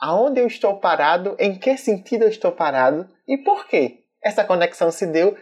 Aonde 0.00 0.40
eu 0.40 0.46
estou 0.48 0.80
parado, 0.80 1.36
em 1.38 1.56
que 1.56 1.76
sentido 1.76 2.24
eu 2.24 2.28
estou 2.28 2.50
parado 2.50 3.08
e 3.26 3.38
por 3.38 3.68
que 3.68 4.04
essa 4.22 4.44
conexão 4.44 4.90
se 4.90 5.06
deu 5.06 5.36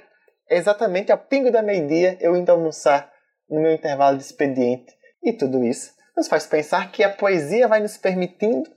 exatamente 0.50 1.10
ao 1.10 1.18
pingo 1.18 1.50
da 1.50 1.62
meio-dia 1.62 2.18
eu 2.20 2.36
indo 2.36 2.52
almoçar 2.52 3.10
no 3.52 3.60
meu 3.60 3.72
intervalo 3.72 4.16
de 4.16 4.24
expediente. 4.24 4.92
E 5.22 5.32
tudo 5.32 5.62
isso 5.62 5.92
nos 6.16 6.26
faz 6.26 6.46
pensar 6.46 6.90
que 6.90 7.04
a 7.04 7.10
poesia 7.10 7.68
vai 7.68 7.80
nos 7.80 7.98
permitindo, 7.98 8.70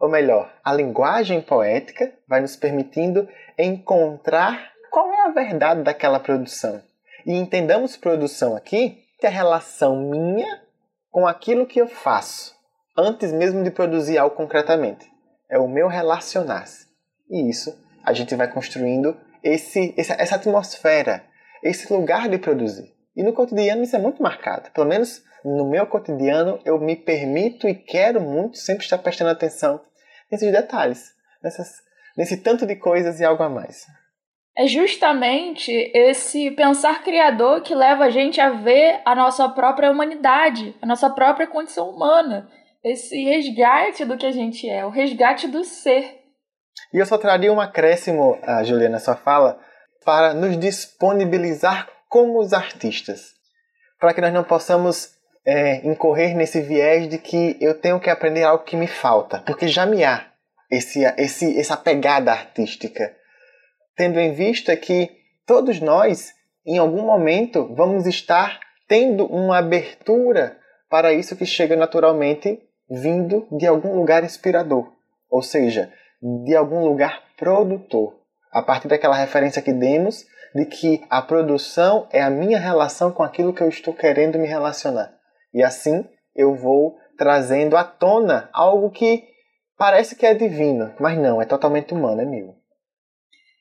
ou 0.00 0.08
melhor, 0.08 0.52
a 0.64 0.72
linguagem 0.72 1.40
poética 1.40 2.12
vai 2.26 2.40
nos 2.40 2.56
permitindo 2.56 3.28
encontrar 3.58 4.72
qual 4.90 5.12
é 5.12 5.26
a 5.26 5.30
verdade 5.30 5.82
daquela 5.82 6.18
produção. 6.18 6.82
E 7.26 7.34
entendamos 7.34 7.96
produção 7.96 8.56
aqui 8.56 9.02
que 9.20 9.26
é 9.26 9.28
a 9.28 9.32
relação 9.32 9.96
minha 10.10 10.62
com 11.10 11.26
aquilo 11.26 11.66
que 11.66 11.80
eu 11.80 11.86
faço, 11.86 12.54
antes 12.96 13.32
mesmo 13.32 13.62
de 13.62 13.70
produzir 13.70 14.18
algo 14.18 14.34
concretamente. 14.34 15.06
É 15.50 15.58
o 15.58 15.68
meu 15.68 15.86
relacionar-se. 15.86 16.86
E 17.30 17.48
isso 17.48 17.78
a 18.02 18.12
gente 18.12 18.34
vai 18.34 18.50
construindo 18.50 19.16
esse, 19.42 19.94
essa 19.96 20.34
atmosfera, 20.34 21.24
esse 21.62 21.92
lugar 21.92 22.28
de 22.28 22.38
produzir. 22.38 22.93
E 23.16 23.22
no 23.22 23.32
cotidiano 23.32 23.82
isso 23.82 23.96
é 23.96 23.98
muito 23.98 24.22
marcado. 24.22 24.70
Pelo 24.72 24.86
menos 24.86 25.22
no 25.44 25.68
meu 25.68 25.86
cotidiano 25.86 26.58
eu 26.64 26.78
me 26.80 26.96
permito 26.96 27.68
e 27.68 27.74
quero 27.74 28.20
muito 28.20 28.58
sempre 28.58 28.84
estar 28.84 28.98
prestando 28.98 29.30
atenção 29.30 29.80
nesses 30.30 30.50
detalhes, 30.50 31.12
nessas, 31.42 31.68
nesse 32.16 32.38
tanto 32.38 32.66
de 32.66 32.76
coisas 32.76 33.20
e 33.20 33.24
algo 33.24 33.42
a 33.42 33.48
mais. 33.48 33.84
É 34.56 34.66
justamente 34.68 35.72
esse 35.92 36.52
pensar 36.52 37.02
criador 37.02 37.60
que 37.62 37.74
leva 37.74 38.04
a 38.04 38.10
gente 38.10 38.40
a 38.40 38.50
ver 38.50 39.00
a 39.04 39.14
nossa 39.14 39.48
própria 39.48 39.90
humanidade, 39.90 40.76
a 40.80 40.86
nossa 40.86 41.10
própria 41.10 41.46
condição 41.46 41.90
humana, 41.90 42.48
esse 42.84 43.16
resgate 43.24 44.04
do 44.04 44.16
que 44.16 44.26
a 44.26 44.30
gente 44.30 44.68
é, 44.68 44.86
o 44.86 44.90
resgate 44.90 45.48
do 45.48 45.64
ser. 45.64 46.20
E 46.92 46.98
eu 46.98 47.06
só 47.06 47.18
traria 47.18 47.52
um 47.52 47.60
acréscimo, 47.60 48.38
a 48.42 48.62
Juliana, 48.62 49.00
sua 49.00 49.16
fala, 49.16 49.58
para 50.04 50.34
nos 50.34 50.56
disponibilizar 50.58 51.88
como 52.14 52.38
os 52.38 52.52
artistas, 52.52 53.32
para 53.98 54.14
que 54.14 54.20
nós 54.20 54.32
não 54.32 54.44
possamos 54.44 55.16
é, 55.44 55.84
incorrer 55.84 56.36
nesse 56.36 56.60
viés 56.60 57.08
de 57.08 57.18
que 57.18 57.56
eu 57.60 57.74
tenho 57.74 57.98
que 57.98 58.08
aprender 58.08 58.44
algo 58.44 58.62
que 58.62 58.76
me 58.76 58.86
falta, 58.86 59.40
porque 59.40 59.66
já 59.66 59.84
me 59.84 60.04
há 60.04 60.24
esse, 60.70 61.02
esse, 61.18 61.58
essa 61.58 61.76
pegada 61.76 62.30
artística, 62.30 63.12
tendo 63.96 64.20
em 64.20 64.32
vista 64.32 64.76
que 64.76 65.10
todos 65.44 65.80
nós, 65.80 66.32
em 66.64 66.78
algum 66.78 67.02
momento, 67.02 67.74
vamos 67.74 68.06
estar 68.06 68.60
tendo 68.86 69.26
uma 69.26 69.58
abertura 69.58 70.56
para 70.88 71.12
isso 71.12 71.34
que 71.34 71.44
chega 71.44 71.74
naturalmente 71.74 72.62
vindo 72.88 73.48
de 73.50 73.66
algum 73.66 73.92
lugar 73.96 74.22
inspirador, 74.22 74.86
ou 75.28 75.42
seja, 75.42 75.92
de 76.22 76.54
algum 76.54 76.84
lugar 76.84 77.24
produtor. 77.36 78.20
A 78.52 78.62
partir 78.62 78.86
daquela 78.86 79.16
referência 79.16 79.60
que 79.60 79.72
demos 79.72 80.24
de 80.54 80.66
que 80.66 81.04
a 81.10 81.20
produção 81.20 82.06
é 82.12 82.22
a 82.22 82.30
minha 82.30 82.58
relação 82.58 83.10
com 83.10 83.22
aquilo 83.22 83.52
que 83.52 83.62
eu 83.62 83.68
estou 83.68 83.92
querendo 83.92 84.38
me 84.38 84.46
relacionar. 84.46 85.12
E 85.52 85.62
assim 85.62 86.06
eu 86.34 86.54
vou 86.54 86.96
trazendo 87.16 87.76
à 87.76 87.84
tona 87.84 88.48
algo 88.52 88.90
que 88.90 89.24
parece 89.76 90.14
que 90.16 90.26
é 90.26 90.34
divino, 90.34 90.94
mas 91.00 91.18
não, 91.18 91.40
é 91.40 91.44
totalmente 91.44 91.92
humano, 91.92 92.20
é 92.20 92.24
meu. 92.24 92.54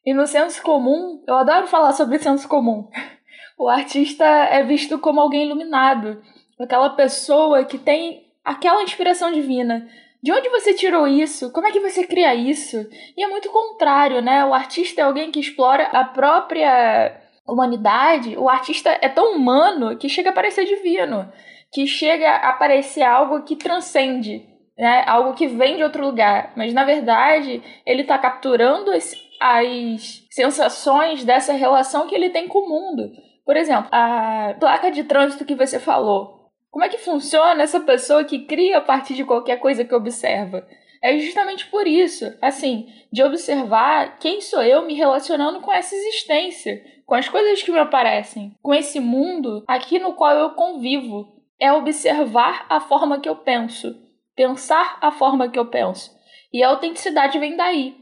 E 0.05 0.13
no 0.13 0.27
senso 0.27 0.62
comum, 0.62 1.23
eu 1.27 1.35
adoro 1.35 1.67
falar 1.67 1.93
sobre 1.93 2.19
senso 2.19 2.47
comum. 2.47 2.89
O 3.55 3.69
artista 3.69 4.25
é 4.25 4.63
visto 4.63 4.97
como 4.97 5.21
alguém 5.21 5.45
iluminado, 5.45 6.21
aquela 6.59 6.89
pessoa 6.89 7.63
que 7.63 7.77
tem 7.77 8.25
aquela 8.43 8.81
inspiração 8.81 9.31
divina. 9.31 9.88
De 10.24 10.32
onde 10.32 10.48
você 10.48 10.74
tirou 10.74 11.06
isso? 11.06 11.51
Como 11.51 11.68
é 11.68 11.72
que 11.72 11.82
você 11.82 12.08
cria 12.08 12.34
isso? 12.34 12.77
E 13.18 13.22
é 13.22 13.27
muito 13.27 13.50
contrário, 13.50 14.22
né? 14.22 14.46
O 14.46 14.53
artista 14.53 15.01
é 15.01 15.03
alguém 15.03 15.30
que 15.30 15.39
explora 15.42 15.88
a 15.88 16.06
própria 16.06 17.22
humanidade. 17.46 18.38
O 18.38 18.48
artista 18.48 18.98
é 19.01 19.10
tão 19.10 19.36
humano 19.36 19.98
que 19.98 20.08
chega 20.08 20.30
a 20.30 20.34
parecer 20.34 20.63
divino, 20.63 21.30
que 21.74 21.86
chega 21.86 22.38
a 22.38 22.53
parecer 22.53 23.03
algo 23.03 23.44
que 23.44 23.58
transcende, 23.58 24.48
né? 24.77 25.03
Algo 25.06 25.34
que 25.34 25.46
vem 25.46 25.75
de 25.75 25.84
outro 25.84 26.06
lugar. 26.06 26.53
Mas 26.56 26.74
na 26.74 26.86
verdade, 26.86 27.62
ele 27.86 28.03
está 28.03 28.18
capturando 28.18 28.92
as, 28.92 29.13
as 29.42 30.25
sensações 30.32 31.25
dessa 31.25 31.51
relação 31.51 32.08
que 32.08 32.15
ele 32.15 32.30
tem 32.30 32.48
com 32.48 32.60
o 32.60 32.70
mundo. 32.70 33.12
Por 33.46 33.58
exemplo, 33.58 33.89
a 33.92 34.56
placa 34.58 34.89
de 34.89 35.03
trânsito 35.03 35.44
que 35.44 35.53
você 35.53 35.82
falou. 35.82 36.42
Como 36.74 36.84
é 36.84 36.89
que 36.89 36.98
funciona 36.98 37.62
essa 37.62 37.80
pessoa 37.80 38.24
que 38.24 38.46
cria 38.46 38.80
a 38.80 38.82
partir 38.82 39.13
de 39.13 39.24
qualquer 39.24 39.58
coisa 39.60 39.86
que 39.86 39.94
observa? 39.94 40.68
É 41.03 41.15
justamente 41.20 41.68
por 41.68 41.86
isso, 41.86 42.36
assim, 42.42 42.88
de 43.12 43.22
observar 43.22 44.18
quem 44.18 44.42
sou 44.42 44.63
eu 44.63 44.82
me 44.82 44.96
relacionando 44.96 45.62
com 45.62 45.72
essa 45.72 45.94
existência, 45.94 46.84
com 47.06 47.13
as 47.13 47.30
coisas 47.30 47.62
que 47.62 47.72
me 47.72 47.77
aparecem, 47.77 48.58
com 48.60 48.74
esse 48.74 49.00
mundo 49.00 49.63
aqui 49.68 50.00
no 50.00 50.13
qual 50.13 50.36
eu 50.36 50.50
convivo. 50.56 51.32
É 51.60 51.72
observar 51.72 52.65
a 52.68 52.80
forma 52.80 53.20
que 53.20 53.30
eu 53.30 53.36
penso, 53.36 53.96
pensar 54.36 54.98
a 55.00 55.12
forma 55.12 55.50
que 55.50 55.60
eu 55.60 55.68
penso. 55.68 56.10
E 56.51 56.63
a 56.63 56.70
autenticidade 56.70 57.38
vem 57.38 57.56
daí. 57.56 57.96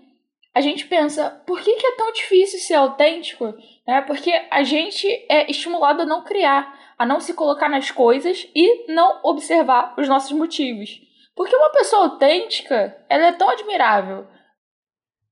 A 0.56 0.62
gente 0.62 0.88
pensa, 0.88 1.44
por 1.46 1.60
que, 1.60 1.72
é 1.72 1.96
tão 1.98 2.14
difícil 2.14 2.58
ser 2.60 2.76
autêntico? 2.76 3.54
É 3.86 4.00
porque 4.00 4.32
a 4.50 4.64
gente 4.64 5.06
é 5.30 5.52
estimulado 5.52 6.04
a 6.04 6.06
não 6.06 6.24
criar 6.24 6.81
a 7.02 7.06
não 7.06 7.20
se 7.20 7.34
colocar 7.34 7.68
nas 7.68 7.90
coisas 7.90 8.48
e 8.56 8.94
não 8.94 9.22
observar 9.24 9.96
os 9.98 10.08
nossos 10.08 10.32
motivos. 10.34 11.02
Porque 11.36 11.56
uma 11.56 11.72
pessoa 11.72 12.04
autêntica, 12.04 12.96
ela 13.10 13.26
é 13.26 13.32
tão 13.32 13.50
admirável. 13.50 14.28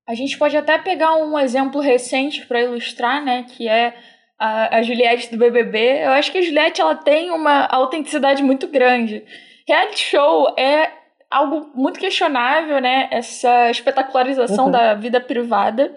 A 0.07 0.15
gente 0.15 0.35
pode 0.35 0.57
até 0.57 0.79
pegar 0.79 1.15
um 1.17 1.37
exemplo 1.37 1.79
recente 1.79 2.43
para 2.47 2.63
ilustrar, 2.63 3.23
né, 3.23 3.45
que 3.47 3.67
é 3.67 3.95
a, 4.39 4.77
a 4.77 4.81
Juliette 4.81 5.29
do 5.29 5.37
BBB. 5.37 6.05
Eu 6.05 6.11
acho 6.13 6.31
que 6.31 6.39
a 6.39 6.41
Juliette 6.41 6.81
ela 6.81 6.95
tem 6.95 7.29
uma 7.29 7.67
autenticidade 7.67 8.41
muito 8.41 8.67
grande. 8.67 9.23
Reality 9.67 9.99
show 9.99 10.51
é 10.57 10.91
algo 11.29 11.69
muito 11.75 11.99
questionável, 11.99 12.81
né, 12.81 13.09
essa 13.11 13.69
espetacularização 13.69 14.65
uhum. 14.65 14.71
da 14.71 14.95
vida 14.95 15.21
privada. 15.21 15.95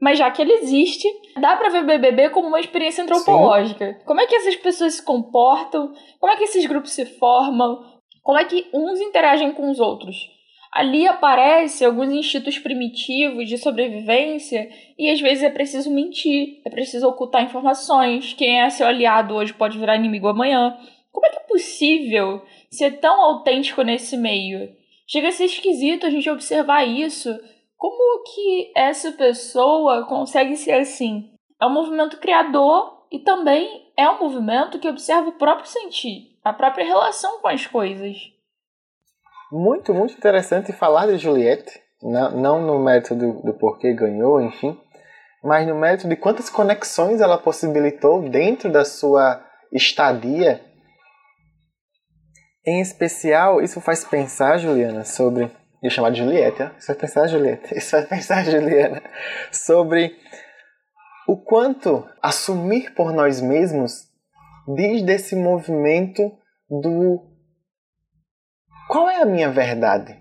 Mas 0.00 0.18
já 0.18 0.30
que 0.30 0.42
ele 0.42 0.52
existe, 0.54 1.08
dá 1.40 1.56
para 1.56 1.70
ver 1.70 1.84
BBB 1.84 2.30
como 2.30 2.48
uma 2.48 2.60
experiência 2.60 3.02
antropológica. 3.04 3.92
Sim. 3.92 4.04
Como 4.04 4.20
é 4.20 4.26
que 4.26 4.34
essas 4.34 4.56
pessoas 4.56 4.94
se 4.94 5.04
comportam? 5.04 5.92
Como 6.18 6.32
é 6.32 6.36
que 6.36 6.44
esses 6.44 6.66
grupos 6.66 6.92
se 6.92 7.06
formam? 7.06 7.78
Como 8.22 8.38
é 8.38 8.44
que 8.44 8.66
uns 8.72 9.00
interagem 9.00 9.52
com 9.52 9.70
os 9.70 9.78
outros? 9.78 10.16
Ali 10.72 11.06
aparecem 11.06 11.86
alguns 11.86 12.10
instintos 12.10 12.58
primitivos 12.58 13.48
de 13.48 13.56
sobrevivência 13.56 14.68
e 14.98 15.08
às 15.08 15.20
vezes 15.20 15.44
é 15.44 15.50
preciso 15.50 15.88
mentir, 15.88 16.60
é 16.66 16.70
preciso 16.70 17.06
ocultar 17.06 17.44
informações. 17.44 18.34
Quem 18.34 18.60
é 18.60 18.68
seu 18.68 18.86
aliado 18.86 19.34
hoje 19.34 19.54
pode 19.54 19.78
virar 19.78 19.94
inimigo 19.94 20.26
amanhã. 20.26 20.76
Como 21.12 21.26
é 21.26 21.30
que 21.30 21.36
é 21.36 21.46
possível 21.48 22.42
ser 22.68 22.98
tão 22.98 23.20
autêntico 23.20 23.82
nesse 23.82 24.16
meio? 24.16 24.68
Chega 25.06 25.28
a 25.28 25.32
ser 25.32 25.44
esquisito 25.44 26.06
a 26.06 26.10
gente 26.10 26.28
observar 26.28 26.84
isso 26.84 27.30
como 27.84 28.22
que 28.22 28.72
essa 28.74 29.12
pessoa 29.12 30.06
consegue 30.06 30.56
ser 30.56 30.72
assim? 30.72 31.34
É 31.60 31.66
um 31.66 31.74
movimento 31.74 32.16
criador 32.16 33.06
e 33.12 33.18
também 33.18 33.92
é 33.94 34.08
um 34.08 34.18
movimento 34.18 34.78
que 34.78 34.88
observa 34.88 35.28
o 35.28 35.36
próprio 35.36 35.68
sentir, 35.68 36.38
a 36.42 36.50
própria 36.50 36.86
relação 36.86 37.42
com 37.42 37.48
as 37.48 37.66
coisas. 37.66 38.16
Muito, 39.52 39.92
muito 39.92 40.14
interessante 40.14 40.72
falar 40.72 41.08
de 41.08 41.18
Juliette, 41.18 41.78
não, 42.02 42.30
não 42.30 42.62
no 42.62 42.82
mérito 42.82 43.14
do, 43.14 43.42
do 43.42 43.52
porquê 43.52 43.92
ganhou, 43.92 44.40
enfim, 44.40 44.80
mas 45.42 45.68
no 45.68 45.74
mérito 45.74 46.08
de 46.08 46.16
quantas 46.16 46.48
conexões 46.48 47.20
ela 47.20 47.36
possibilitou 47.36 48.30
dentro 48.30 48.72
da 48.72 48.86
sua 48.86 49.44
estadia. 49.70 50.64
Em 52.66 52.80
especial, 52.80 53.60
isso 53.60 53.78
faz 53.78 54.06
pensar, 54.06 54.56
Juliana, 54.56 55.04
sobre 55.04 55.52
ia 55.84 55.90
chamar 55.90 56.10
de 56.10 56.18
Julieta. 56.18 56.74
Isso 56.78 56.86
vai 56.86 56.96
pensar 56.96 57.26
Julieta. 57.26 57.78
Isso 57.78 57.90
vai 57.92 58.06
pensar 58.06 58.44
Juliana. 58.44 59.02
Sobre 59.52 60.16
o 61.28 61.36
quanto 61.36 62.08
assumir 62.22 62.94
por 62.94 63.12
nós 63.12 63.40
mesmos 63.40 64.08
diz 64.74 65.02
desse 65.02 65.36
movimento 65.36 66.32
do 66.70 67.30
qual 68.88 69.10
é 69.10 69.20
a 69.20 69.26
minha 69.26 69.50
verdade? 69.50 70.18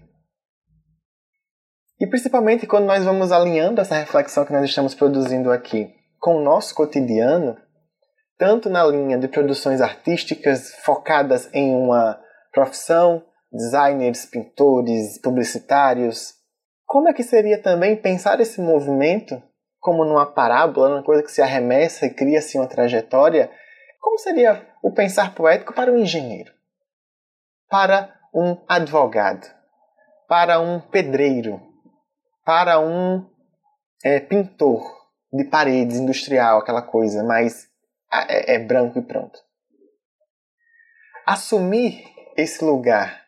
E 2.00 2.08
principalmente 2.08 2.68
quando 2.68 2.86
nós 2.86 3.06
vamos 3.06 3.32
alinhando 3.32 3.80
essa 3.80 3.96
reflexão 3.96 4.46
que 4.46 4.52
nós 4.52 4.66
estamos 4.66 4.94
produzindo 4.94 5.50
aqui 5.50 5.94
com 6.20 6.38
o 6.38 6.44
nosso 6.44 6.76
cotidiano, 6.76 7.58
tanto 8.38 8.70
na 8.70 8.84
linha 8.86 9.18
de 9.18 9.30
produções 9.30 9.80
artísticas 9.80 10.74
focadas 10.84 11.50
em 11.54 11.74
uma 11.74 12.20
profissão, 12.52 13.24
designers, 13.54 14.26
pintores, 14.26 15.20
publicitários. 15.20 16.34
Como 16.86 17.08
é 17.08 17.14
que 17.14 17.24
seria 17.24 17.62
também 17.62 17.96
pensar 17.96 18.40
esse 18.40 18.60
movimento 18.60 19.42
como 19.80 20.04
numa 20.04 20.26
parábola, 20.26 20.90
numa 20.90 21.04
coisa 21.04 21.22
que 21.22 21.32
se 21.32 21.42
arremessa 21.42 22.06
e 22.06 22.14
cria-se 22.14 22.58
uma 22.58 22.68
trajetória? 22.68 23.52
Como 24.00 24.18
seria 24.18 24.68
o 24.82 24.92
pensar 24.92 25.36
poético 25.36 25.74
para 25.74 25.92
um 25.92 25.98
engenheiro, 25.98 26.52
para 27.70 28.20
um 28.34 28.58
advogado, 28.68 29.48
para 30.28 30.60
um 30.60 30.80
pedreiro, 30.80 31.62
para 32.44 32.80
um 32.80 33.30
é, 34.04 34.20
pintor 34.20 34.84
de 35.32 35.46
paredes 35.46 35.98
industrial, 35.98 36.60
aquela 36.60 36.82
coisa 36.82 37.24
mais 37.24 37.68
é, 38.12 38.56
é 38.56 38.60
branco 38.60 39.00
e 39.00 39.02
pronto? 39.02 39.40
Assumir 41.26 42.04
esse 42.36 42.64
lugar 42.64 43.23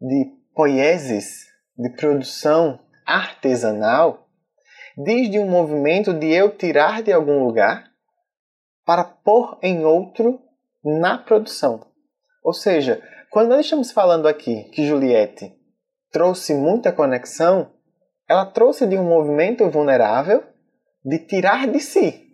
de 0.00 0.32
poieses, 0.54 1.46
de 1.76 1.90
produção 1.90 2.80
artesanal, 3.06 4.28
desde 4.96 5.38
um 5.38 5.48
movimento 5.48 6.12
de 6.12 6.32
eu 6.32 6.56
tirar 6.56 7.02
de 7.02 7.12
algum 7.12 7.44
lugar 7.44 7.90
para 8.84 9.04
pôr 9.04 9.58
em 9.62 9.84
outro 9.84 10.40
na 10.82 11.18
produção. 11.18 11.86
Ou 12.42 12.52
seja, 12.52 13.02
quando 13.30 13.50
nós 13.50 13.60
estamos 13.60 13.92
falando 13.92 14.26
aqui 14.26 14.64
que 14.70 14.86
Juliette 14.86 15.52
trouxe 16.10 16.54
muita 16.54 16.92
conexão, 16.92 17.72
ela 18.28 18.46
trouxe 18.46 18.86
de 18.86 18.96
um 18.96 19.04
movimento 19.04 19.68
vulnerável 19.70 20.42
de 21.04 21.18
tirar 21.18 21.66
de 21.66 21.80
si. 21.80 22.26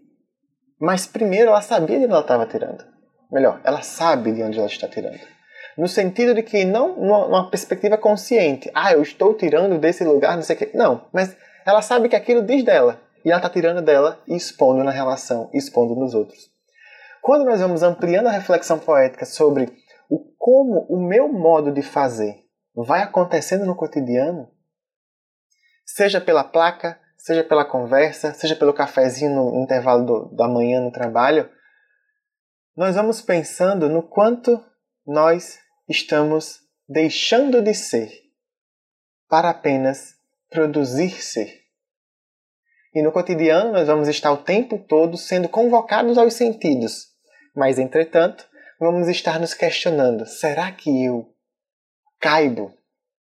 Mas 0.81 1.07
primeiro 1.07 1.51
ela 1.51 1.63
sabia 1.63 1.99
de 1.99 2.05
onde 2.05 2.13
ela 2.13 2.23
estava 2.23 2.47
tirando. 2.47 2.85
Melhor, 3.31 3.61
ela 3.65 3.83
sabe 3.83 4.33
de 4.33 4.43
onde 4.43 4.59
ela 4.59 4.69
está 4.69 4.89
tirando 4.89 5.36
no 5.76 5.87
sentido 5.87 6.35
de 6.35 6.42
que 6.42 6.64
não 6.64 6.97
numa 6.97 7.50
perspectiva 7.50 7.99
consciente, 7.99 8.71
ah, 8.75 8.92
eu 8.92 9.02
estou 9.02 9.35
tirando 9.35 9.78
desse 9.78 10.04
lugar, 10.04 10.35
não 10.35 10.42
sei 10.42 10.56
o 10.56 10.59
quê. 10.59 10.71
Não, 10.75 11.06
mas 11.12 11.37
ela 11.66 11.83
sabe 11.83 12.09
que 12.09 12.16
aquilo 12.16 12.42
diz 12.42 12.64
dela 12.64 13.00
e 13.25 13.30
ela 13.30 13.38
está 13.38 13.50
tirando 13.50 13.83
dela 13.83 14.21
e 14.26 14.35
expondo 14.35 14.83
na 14.83 14.90
relação, 14.90 15.50
expondo 15.52 15.95
nos 15.95 16.14
outros. 16.14 16.50
Quando 17.21 17.45
nós 17.45 17.61
vamos 17.61 17.83
ampliando 17.83 18.28
a 18.28 18.33
reflexão 18.33 18.78
poética 18.78 19.26
sobre 19.26 19.73
o 20.09 20.18
como 20.38 20.87
o 20.88 20.97
meu 20.97 21.28
modo 21.28 21.73
de 21.73 21.83
fazer 21.83 22.45
vai 22.75 23.02
acontecendo 23.02 23.66
no 23.66 23.75
cotidiano, 23.75 24.49
seja 25.85 26.21
pela 26.21 26.45
placa, 26.45 27.00
seja 27.16 27.42
pela 27.42 27.64
conversa, 27.64 28.33
seja 28.33 28.54
pelo 28.54 28.73
cafezinho 28.73 29.35
no 29.35 29.62
intervalo 29.62 30.04
do, 30.06 30.37
da 30.37 30.47
manhã 30.47 30.80
no 30.80 30.92
trabalho, 30.92 31.50
nós 32.76 32.95
vamos 32.95 33.21
pensando 33.21 33.88
no 33.88 34.02
quanto 34.02 34.62
nós 35.06 35.59
estamos 35.88 36.61
deixando 36.88 37.62
de 37.62 37.75
ser 37.75 38.11
para 39.28 39.50
apenas 39.50 40.14
produzir 40.50 41.23
ser. 41.23 41.62
E 42.95 43.02
no 43.02 43.12
cotidiano 43.12 43.73
nós 43.73 43.87
vamos 43.87 44.09
estar 44.09 44.33
o 44.33 44.43
tempo 44.43 44.78
todo 44.78 45.16
sendo 45.16 45.49
convocados 45.49 46.16
aos 46.16 46.35
sentidos, 46.35 47.09
mas 47.55 47.78
entretanto 47.78 48.49
vamos 48.81 49.09
estar 49.09 49.38
nos 49.38 49.55
questionando: 49.55 50.26
será 50.26 50.73
que 50.73 51.05
eu 51.05 51.35
caibo 52.19 52.73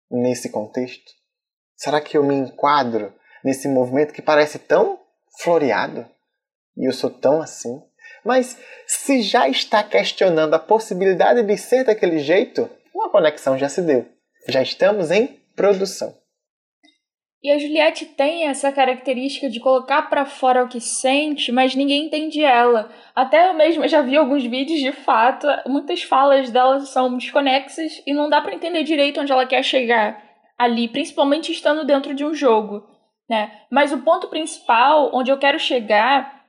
nesse 0.10 0.50
contexto? 0.50 1.12
Será 1.76 2.02
que 2.02 2.18
eu 2.18 2.24
me 2.24 2.36
enquadro 2.36 3.14
nesse 3.44 3.68
movimento 3.68 4.14
que 4.14 4.22
parece 4.22 4.60
tão 4.60 5.00
floreado? 5.40 6.08
E 6.78 6.88
eu 6.88 6.94
sou 6.94 7.10
tão 7.10 7.42
assim? 7.42 7.82
Mas 8.26 8.58
se 8.86 9.22
já 9.22 9.50
está 9.50 9.84
questionando 9.84 10.54
a 10.54 10.60
possibilidade 10.60 11.44
de 11.44 11.58
ser 11.58 11.84
daquele 11.84 12.20
jeito, 12.20 12.70
uma 12.94 13.10
conexão 13.10 13.58
já 13.58 13.68
se 13.68 13.82
deu. 13.82 14.08
Já 14.48 14.62
estamos 14.62 15.12
em 15.12 15.40
produção. 15.56 16.16
E 17.44 17.50
a 17.50 17.58
Juliette 17.58 18.06
tem 18.06 18.48
essa 18.48 18.72
característica 18.72 19.50
de 19.50 19.60
colocar 19.60 20.04
para 20.04 20.26
fora 20.26 20.64
o 20.64 20.68
que 20.68 20.80
sente, 20.80 21.52
mas 21.52 21.74
ninguém 21.74 22.06
entende 22.06 22.44
ela. 22.44 22.92
Até 23.16 23.50
eu 23.50 23.56
mesma 23.56 23.88
já 23.88 24.04
vi 24.04 24.16
alguns 24.16 24.44
vídeos 24.44 24.80
de 24.80 24.92
fato, 24.92 25.48
muitas 25.66 26.04
falas 26.04 26.52
dela 26.52 26.82
são 26.82 27.18
desconexas 27.18 28.00
e 28.06 28.14
não 28.14 28.30
dá 28.30 28.42
para 28.42 28.54
entender 28.54 28.84
direito 28.84 29.20
onde 29.20 29.32
ela 29.32 29.48
quer 29.48 29.64
chegar 29.64 30.24
ali, 30.56 30.88
principalmente 30.88 31.52
estando 31.52 31.84
dentro 31.84 32.14
de 32.14 32.24
um 32.24 32.36
jogo, 32.36 32.86
né? 33.28 33.52
Mas 33.72 33.92
o 33.92 34.04
ponto 34.04 34.28
principal, 34.28 35.10
onde 35.12 35.32
eu 35.32 35.40
quero 35.40 35.58
chegar, 35.58 36.44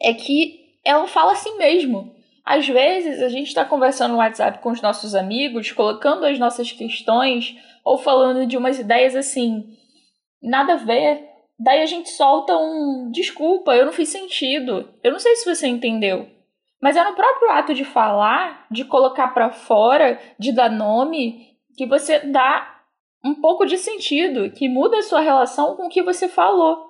é 0.00 0.14
que 0.14 0.59
ela 0.84 1.06
fala 1.06 1.32
assim 1.32 1.56
mesmo. 1.56 2.14
Às 2.44 2.66
vezes 2.66 3.22
a 3.22 3.28
gente 3.28 3.48
está 3.48 3.64
conversando 3.64 4.12
no 4.12 4.18
WhatsApp 4.18 4.58
com 4.60 4.70
os 4.70 4.80
nossos 4.80 5.14
amigos, 5.14 5.72
colocando 5.72 6.24
as 6.24 6.38
nossas 6.38 6.72
questões 6.72 7.56
ou 7.84 7.98
falando 7.98 8.46
de 8.46 8.56
umas 8.56 8.78
ideias 8.78 9.14
assim, 9.14 9.76
nada 10.42 10.74
a 10.74 10.76
ver. 10.76 11.28
Daí 11.58 11.82
a 11.82 11.86
gente 11.86 12.08
solta 12.08 12.56
um 12.56 13.10
desculpa, 13.12 13.74
eu 13.74 13.84
não 13.84 13.92
fiz 13.92 14.08
sentido. 14.08 14.88
Eu 15.02 15.12
não 15.12 15.18
sei 15.18 15.36
se 15.36 15.48
você 15.48 15.66
entendeu. 15.66 16.26
Mas 16.80 16.96
é 16.96 17.04
no 17.04 17.14
próprio 17.14 17.50
ato 17.50 17.74
de 17.74 17.84
falar, 17.84 18.66
de 18.70 18.84
colocar 18.84 19.28
para 19.28 19.50
fora, 19.50 20.18
de 20.38 20.50
dar 20.50 20.70
nome, 20.70 21.50
que 21.76 21.86
você 21.86 22.20
dá 22.20 22.80
um 23.24 23.34
pouco 23.34 23.66
de 23.66 23.76
sentido, 23.76 24.50
que 24.50 24.68
muda 24.68 24.98
a 24.98 25.02
sua 25.02 25.20
relação 25.20 25.76
com 25.76 25.86
o 25.86 25.90
que 25.90 26.02
você 26.02 26.26
falou. 26.28 26.89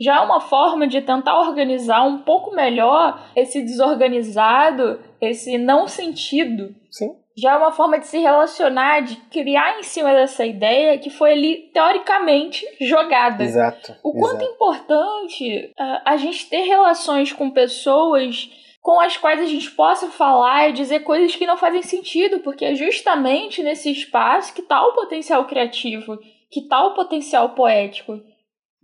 Já 0.00 0.16
é 0.16 0.20
uma 0.20 0.40
forma 0.40 0.86
de 0.86 1.00
tentar 1.00 1.38
organizar 1.38 2.02
um 2.02 2.18
pouco 2.18 2.54
melhor 2.54 3.20
esse 3.36 3.62
desorganizado, 3.62 5.00
esse 5.20 5.56
não 5.56 5.86
sentido. 5.86 6.74
Sim. 6.90 7.16
Já 7.36 7.52
é 7.52 7.56
uma 7.56 7.72
forma 7.72 7.98
de 7.98 8.06
se 8.06 8.18
relacionar, 8.18 9.00
de 9.00 9.16
criar 9.16 9.78
em 9.78 9.82
cima 9.82 10.12
dessa 10.12 10.46
ideia 10.46 10.98
que 10.98 11.10
foi 11.10 11.32
ali 11.32 11.70
teoricamente 11.72 12.64
jogada. 12.80 13.42
Exato. 13.42 13.96
O 14.04 14.12
quanto 14.12 14.42
exato. 14.42 14.44
é 14.44 14.54
importante 14.54 15.72
uh, 15.78 16.00
a 16.04 16.16
gente 16.16 16.48
ter 16.48 16.62
relações 16.62 17.32
com 17.32 17.50
pessoas 17.50 18.50
com 18.84 19.00
as 19.00 19.16
quais 19.16 19.40
a 19.40 19.46
gente 19.46 19.70
possa 19.70 20.10
falar 20.10 20.68
e 20.68 20.72
dizer 20.74 21.00
coisas 21.00 21.34
que 21.34 21.46
não 21.46 21.56
fazem 21.56 21.80
sentido, 21.82 22.40
porque 22.40 22.66
é 22.66 22.74
justamente 22.74 23.62
nesse 23.62 23.90
espaço 23.90 24.52
que 24.52 24.60
está 24.60 24.86
o 24.86 24.92
potencial 24.92 25.46
criativo, 25.46 26.18
que 26.50 26.60
está 26.60 26.84
o 26.84 26.92
potencial 26.92 27.48
poético. 27.54 28.20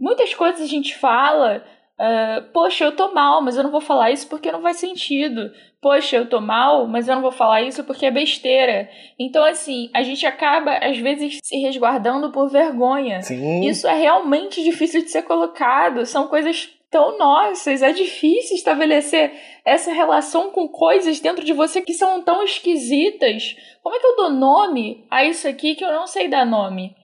Muitas 0.01 0.33
coisas 0.33 0.63
a 0.63 0.67
gente 0.67 0.97
fala, 0.97 1.63
uh, 1.99 2.43
poxa, 2.53 2.85
eu 2.85 2.97
tô 2.97 3.13
mal, 3.13 3.43
mas 3.43 3.57
eu 3.57 3.63
não 3.63 3.71
vou 3.71 3.83
falar 3.83 4.11
isso 4.11 4.27
porque 4.29 4.51
não 4.51 4.63
faz 4.63 4.79
sentido. 4.79 5.53
Poxa, 5.81 6.17
eu 6.17 6.29
tô 6.29 6.41
mal, 6.41 6.87
mas 6.87 7.07
eu 7.07 7.15
não 7.15 7.23
vou 7.23 7.33
falar 7.33 7.63
isso 7.63 7.85
porque 7.85 8.07
é 8.07 8.11
besteira. 8.11 8.89
Então, 9.19 9.45
assim, 9.45 9.91
a 9.93 10.03
gente 10.03 10.27
acaba, 10.27 10.73
às 10.79 10.99
vezes, 10.99 11.39
se 11.43 11.57
resguardando 11.59 12.33
por 12.33 12.49
vergonha. 12.49 13.21
Sim. 13.23 13.67
Isso 13.67 13.87
é 13.87 13.95
realmente 13.95 14.63
difícil 14.63 15.03
de 15.03 15.11
ser 15.11 15.23
colocado. 15.23 16.07
São 16.07 16.29
coisas 16.29 16.71
tão 16.91 17.17
nossas. 17.17 17.83
É 17.83 17.93
difícil 17.93 18.57
estabelecer 18.57 19.33
essa 19.65 19.93
relação 19.93 20.51
com 20.51 20.69
coisas 20.69 21.21
dentro 21.21 21.45
de 21.45 21.53
você 21.53 21.81
que 21.81 21.95
são 21.95 22.23
tão 22.23 22.43
esquisitas. 22.43 23.57
Como 23.83 23.95
é 23.95 23.99
que 23.99 24.07
eu 24.07 24.17
dou 24.17 24.31
nome 24.31 25.07
a 25.11 25.25
isso 25.25 25.47
aqui 25.47 25.75
que 25.75 25.85
eu 25.85 25.93
não 25.93 26.07
sei 26.07 26.29
dar 26.29 26.45
nome? 26.45 26.95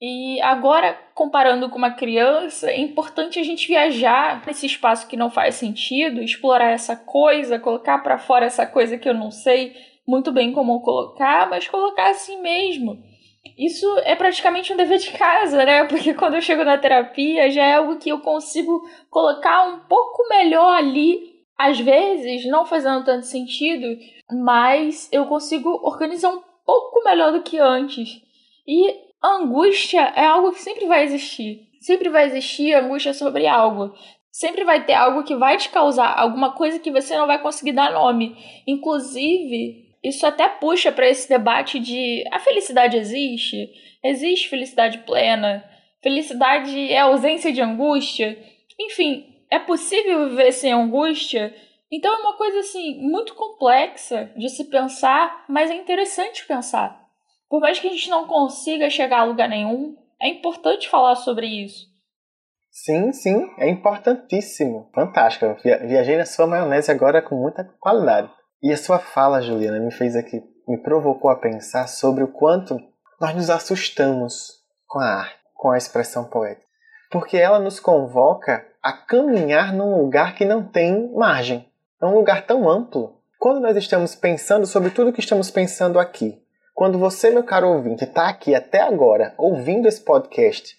E 0.00 0.40
agora, 0.42 0.98
comparando 1.14 1.70
com 1.70 1.78
uma 1.78 1.90
criança, 1.90 2.70
é 2.70 2.78
importante 2.78 3.38
a 3.38 3.42
gente 3.42 3.66
viajar 3.66 4.42
nesse 4.46 4.66
espaço 4.66 5.08
que 5.08 5.16
não 5.16 5.30
faz 5.30 5.54
sentido, 5.54 6.22
explorar 6.22 6.70
essa 6.70 6.94
coisa, 6.94 7.58
colocar 7.58 7.98
para 7.98 8.18
fora 8.18 8.44
essa 8.44 8.66
coisa 8.66 8.98
que 8.98 9.08
eu 9.08 9.14
não 9.14 9.30
sei 9.30 9.74
muito 10.06 10.30
bem 10.30 10.52
como 10.52 10.82
colocar, 10.82 11.48
mas 11.48 11.66
colocar 11.66 12.10
assim 12.10 12.40
mesmo. 12.40 13.02
Isso 13.56 13.86
é 14.00 14.14
praticamente 14.14 14.72
um 14.72 14.76
dever 14.76 14.98
de 14.98 15.10
casa, 15.12 15.64
né? 15.64 15.84
Porque 15.88 16.12
quando 16.12 16.34
eu 16.34 16.42
chego 16.42 16.62
na 16.62 16.76
terapia 16.76 17.50
já 17.50 17.64
é 17.64 17.74
algo 17.74 17.96
que 17.96 18.10
eu 18.10 18.20
consigo 18.20 18.82
colocar 19.10 19.66
um 19.68 19.80
pouco 19.80 20.28
melhor 20.28 20.76
ali. 20.76 21.34
Às 21.58 21.80
vezes, 21.80 22.44
não 22.44 22.66
fazendo 22.66 23.02
tanto 23.02 23.24
sentido, 23.24 23.98
mas 24.30 25.08
eu 25.10 25.24
consigo 25.24 25.70
organizar 25.82 26.28
um 26.28 26.42
pouco 26.66 27.02
melhor 27.02 27.32
do 27.32 27.42
que 27.42 27.58
antes. 27.58 28.20
E 28.68 29.05
angústia 29.26 30.12
é 30.14 30.24
algo 30.24 30.52
que 30.52 30.60
sempre 30.60 30.86
vai 30.86 31.04
existir. 31.04 31.68
Sempre 31.80 32.08
vai 32.08 32.24
existir 32.26 32.74
angústia 32.74 33.14
sobre 33.14 33.46
algo. 33.46 33.94
Sempre 34.30 34.64
vai 34.64 34.84
ter 34.84 34.94
algo 34.94 35.22
que 35.22 35.34
vai 35.34 35.56
te 35.56 35.68
causar 35.68 36.12
alguma 36.18 36.52
coisa 36.52 36.78
que 36.78 36.90
você 36.90 37.16
não 37.16 37.26
vai 37.26 37.40
conseguir 37.40 37.72
dar 37.72 37.92
nome. 37.92 38.36
Inclusive, 38.66 39.86
isso 40.04 40.26
até 40.26 40.48
puxa 40.48 40.92
para 40.92 41.08
esse 41.08 41.28
debate 41.28 41.78
de 41.78 42.22
a 42.30 42.38
felicidade 42.38 42.96
existe? 42.96 43.70
Existe 44.04 44.48
felicidade 44.48 44.98
plena? 44.98 45.64
Felicidade 46.02 46.92
é 46.92 46.98
ausência 46.98 47.52
de 47.52 47.62
angústia? 47.62 48.38
Enfim, 48.78 49.24
é 49.50 49.58
possível 49.58 50.28
viver 50.28 50.52
sem 50.52 50.72
angústia? 50.72 51.54
Então 51.90 52.12
é 52.12 52.18
uma 52.18 52.34
coisa 52.34 52.60
assim 52.60 53.00
muito 53.00 53.34
complexa 53.34 54.30
de 54.36 54.48
se 54.48 54.64
pensar, 54.64 55.44
mas 55.48 55.70
é 55.70 55.74
interessante 55.74 56.46
pensar. 56.46 57.05
Por 57.48 57.60
mais 57.60 57.78
que 57.78 57.86
a 57.86 57.90
gente 57.90 58.10
não 58.10 58.26
consiga 58.26 58.90
chegar 58.90 59.20
a 59.20 59.24
lugar 59.24 59.48
nenhum, 59.48 59.96
é 60.20 60.28
importante 60.28 60.88
falar 60.88 61.14
sobre 61.16 61.46
isso. 61.46 61.86
Sim, 62.70 63.12
sim, 63.12 63.50
é 63.58 63.68
importantíssimo. 63.68 64.90
Fantástico. 64.94 65.56
Viajei 65.62 66.16
na 66.16 66.26
sua 66.26 66.46
maionese 66.46 66.90
agora 66.90 67.22
com 67.22 67.34
muita 67.34 67.64
qualidade. 67.80 68.30
E 68.62 68.72
a 68.72 68.76
sua 68.76 68.98
fala, 68.98 69.40
Juliana, 69.40 69.78
me 69.78 69.90
fez 69.90 70.16
aqui, 70.16 70.42
me 70.66 70.78
provocou 70.78 71.30
a 71.30 71.36
pensar 71.36 71.86
sobre 71.86 72.24
o 72.24 72.28
quanto 72.28 72.78
nós 73.20 73.34
nos 73.34 73.48
assustamos 73.48 74.62
com 74.86 74.98
a 74.98 75.06
arte, 75.06 75.38
com 75.54 75.70
a 75.70 75.78
expressão 75.78 76.24
poética. 76.24 76.66
Porque 77.10 77.36
ela 77.36 77.58
nos 77.58 77.80
convoca 77.80 78.66
a 78.82 78.92
caminhar 78.92 79.72
num 79.72 79.96
lugar 79.96 80.34
que 80.34 80.44
não 80.44 80.62
tem 80.66 81.10
margem. 81.14 81.66
É 82.02 82.06
um 82.06 82.14
lugar 82.14 82.44
tão 82.46 82.68
amplo. 82.68 83.20
Quando 83.38 83.60
nós 83.60 83.76
estamos 83.76 84.14
pensando 84.14 84.66
sobre 84.66 84.90
tudo 84.90 85.12
que 85.12 85.20
estamos 85.20 85.50
pensando 85.50 85.98
aqui, 85.98 86.42
quando 86.76 86.98
você, 86.98 87.30
meu 87.30 87.42
caro 87.42 87.70
ouvinte, 87.70 88.04
está 88.04 88.28
aqui 88.28 88.54
até 88.54 88.82
agora 88.82 89.32
ouvindo 89.38 89.88
esse 89.88 90.02
podcast 90.02 90.76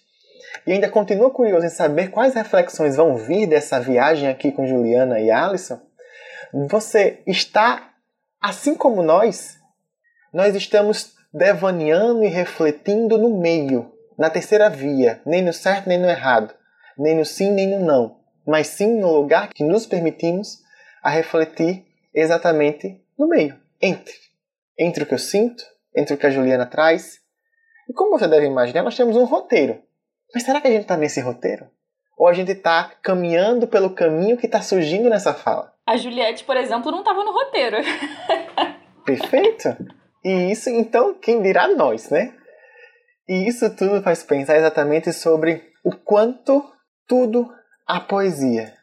e 0.64 0.72
ainda 0.72 0.88
continua 0.88 1.28
curioso 1.28 1.66
em 1.66 1.70
saber 1.70 2.12
quais 2.12 2.34
reflexões 2.34 2.94
vão 2.94 3.16
vir 3.16 3.48
dessa 3.48 3.80
viagem 3.80 4.28
aqui 4.28 4.52
com 4.52 4.64
Juliana 4.64 5.18
e 5.18 5.28
Alison, 5.28 5.80
você 6.68 7.20
está, 7.26 7.94
assim 8.40 8.76
como 8.76 9.02
nós, 9.02 9.58
nós 10.32 10.54
estamos 10.54 11.14
devaneando 11.34 12.22
e 12.22 12.28
refletindo 12.28 13.18
no 13.18 13.36
meio, 13.40 13.92
na 14.16 14.30
terceira 14.30 14.70
via, 14.70 15.20
nem 15.26 15.42
no 15.42 15.52
certo 15.52 15.88
nem 15.88 15.98
no 15.98 16.08
errado, 16.08 16.54
nem 16.96 17.16
no 17.16 17.24
sim 17.24 17.50
nem 17.50 17.66
no 17.66 17.84
não, 17.84 18.20
mas 18.46 18.68
sim 18.68 19.00
no 19.00 19.12
lugar 19.12 19.48
que 19.48 19.64
nos 19.64 19.84
permitimos 19.84 20.60
a 21.02 21.10
refletir 21.10 21.84
exatamente 22.14 23.02
no 23.18 23.26
meio, 23.26 23.58
entre. 23.82 24.14
Entre 24.78 25.02
o 25.02 25.06
que 25.06 25.14
eu 25.14 25.18
sinto, 25.18 25.64
entre 25.98 26.14
o 26.14 26.18
que 26.18 26.26
a 26.26 26.30
Juliana 26.30 26.66
traz. 26.66 27.18
E 27.88 27.92
como 27.92 28.18
você 28.18 28.28
deve 28.28 28.46
imaginar, 28.46 28.82
nós 28.82 28.96
temos 28.96 29.16
um 29.16 29.24
roteiro. 29.24 29.82
Mas 30.34 30.44
será 30.44 30.60
que 30.60 30.68
a 30.68 30.70
gente 30.70 30.82
está 30.82 30.96
nesse 30.96 31.20
roteiro? 31.20 31.66
Ou 32.16 32.26
a 32.26 32.32
gente 32.32 32.52
está 32.52 32.92
caminhando 33.02 33.66
pelo 33.66 33.90
caminho 33.90 34.36
que 34.36 34.46
está 34.46 34.60
surgindo 34.60 35.08
nessa 35.08 35.32
fala? 35.32 35.72
A 35.86 35.96
Juliette, 35.96 36.44
por 36.44 36.56
exemplo, 36.56 36.90
não 36.90 37.00
estava 37.00 37.24
no 37.24 37.32
roteiro. 37.32 37.76
Perfeito! 39.04 39.68
E 40.24 40.50
isso, 40.50 40.68
então, 40.68 41.14
quem 41.14 41.42
dirá 41.42 41.68
nós, 41.68 42.10
né? 42.10 42.34
E 43.28 43.48
isso 43.48 43.74
tudo 43.74 44.02
faz 44.02 44.22
pensar 44.22 44.56
exatamente 44.56 45.12
sobre 45.12 45.62
o 45.84 45.92
quanto 45.92 46.62
tudo 47.06 47.48
a 47.86 48.00
poesia, 48.00 48.74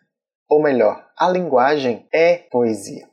ou 0.49 0.63
melhor, 0.63 1.06
a 1.17 1.30
linguagem 1.30 2.08
é 2.12 2.38
poesia. 2.49 3.08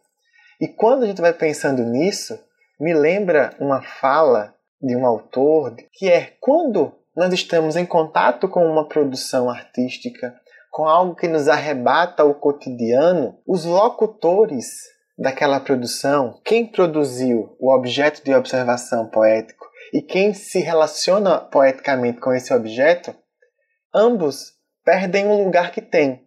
E 0.60 0.68
quando 0.68 1.02
a 1.02 1.06
gente 1.06 1.20
vai 1.20 1.32
pensando 1.32 1.82
nisso, 1.82 2.38
me 2.82 2.92
lembra 2.92 3.54
uma 3.60 3.80
fala 3.80 4.56
de 4.80 4.96
um 4.96 5.06
autor 5.06 5.76
que 5.92 6.08
é 6.08 6.32
quando 6.40 6.92
nós 7.16 7.32
estamos 7.32 7.76
em 7.76 7.86
contato 7.86 8.48
com 8.48 8.66
uma 8.66 8.88
produção 8.88 9.48
artística, 9.48 10.34
com 10.68 10.84
algo 10.88 11.14
que 11.14 11.28
nos 11.28 11.46
arrebata 11.46 12.24
o 12.24 12.34
cotidiano, 12.34 13.38
os 13.46 13.64
locutores 13.64 14.66
daquela 15.16 15.60
produção, 15.60 16.40
quem 16.44 16.66
produziu 16.66 17.56
o 17.60 17.72
objeto 17.72 18.24
de 18.24 18.34
observação 18.34 19.08
poético 19.08 19.64
e 19.94 20.02
quem 20.02 20.34
se 20.34 20.58
relaciona 20.58 21.38
poeticamente 21.38 22.18
com 22.18 22.32
esse 22.32 22.52
objeto, 22.52 23.14
ambos 23.94 24.54
perdem 24.84 25.28
o 25.28 25.44
lugar 25.44 25.70
que 25.70 25.80
têm 25.80 26.26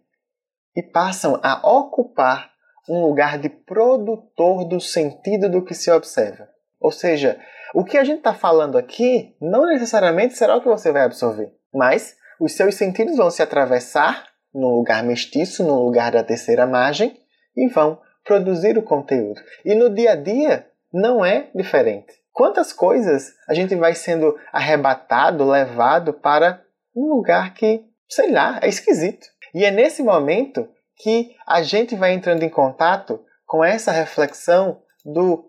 e 0.74 0.82
passam 0.82 1.38
a 1.42 1.60
ocupar 1.70 2.55
um 2.88 3.02
lugar 3.06 3.38
de 3.38 3.48
produtor 3.48 4.64
do 4.64 4.80
sentido 4.80 5.48
do 5.48 5.64
que 5.64 5.74
se 5.74 5.90
observa. 5.90 6.48
Ou 6.80 6.92
seja, 6.92 7.38
o 7.74 7.84
que 7.84 7.98
a 7.98 8.04
gente 8.04 8.18
está 8.18 8.34
falando 8.34 8.78
aqui 8.78 9.34
não 9.40 9.66
necessariamente 9.66 10.36
será 10.36 10.56
o 10.56 10.60
que 10.60 10.68
você 10.68 10.92
vai 10.92 11.02
absorver, 11.02 11.52
mas 11.74 12.14
os 12.40 12.52
seus 12.52 12.74
sentidos 12.74 13.16
vão 13.16 13.30
se 13.30 13.42
atravessar 13.42 14.26
no 14.54 14.76
lugar 14.76 15.02
mestiço, 15.02 15.64
no 15.64 15.84
lugar 15.84 16.12
da 16.12 16.22
terceira 16.22 16.66
margem, 16.66 17.16
e 17.56 17.68
vão 17.68 18.00
produzir 18.24 18.76
o 18.78 18.82
conteúdo. 18.82 19.40
E 19.64 19.74
no 19.74 19.90
dia 19.90 20.12
a 20.12 20.16
dia 20.16 20.66
não 20.92 21.24
é 21.24 21.48
diferente. 21.54 22.12
Quantas 22.32 22.72
coisas 22.72 23.32
a 23.48 23.54
gente 23.54 23.74
vai 23.74 23.94
sendo 23.94 24.36
arrebatado, 24.52 25.48
levado 25.48 26.12
para 26.12 26.62
um 26.94 27.06
lugar 27.14 27.54
que, 27.54 27.84
sei 28.08 28.30
lá, 28.30 28.58
é 28.62 28.68
esquisito. 28.68 29.26
E 29.54 29.64
é 29.64 29.70
nesse 29.70 30.02
momento 30.02 30.68
que 30.96 31.34
a 31.46 31.62
gente 31.62 31.94
vai 31.94 32.12
entrando 32.12 32.42
em 32.42 32.48
contato 32.48 33.20
com 33.46 33.64
essa 33.64 33.92
reflexão 33.92 34.80
do 35.04 35.44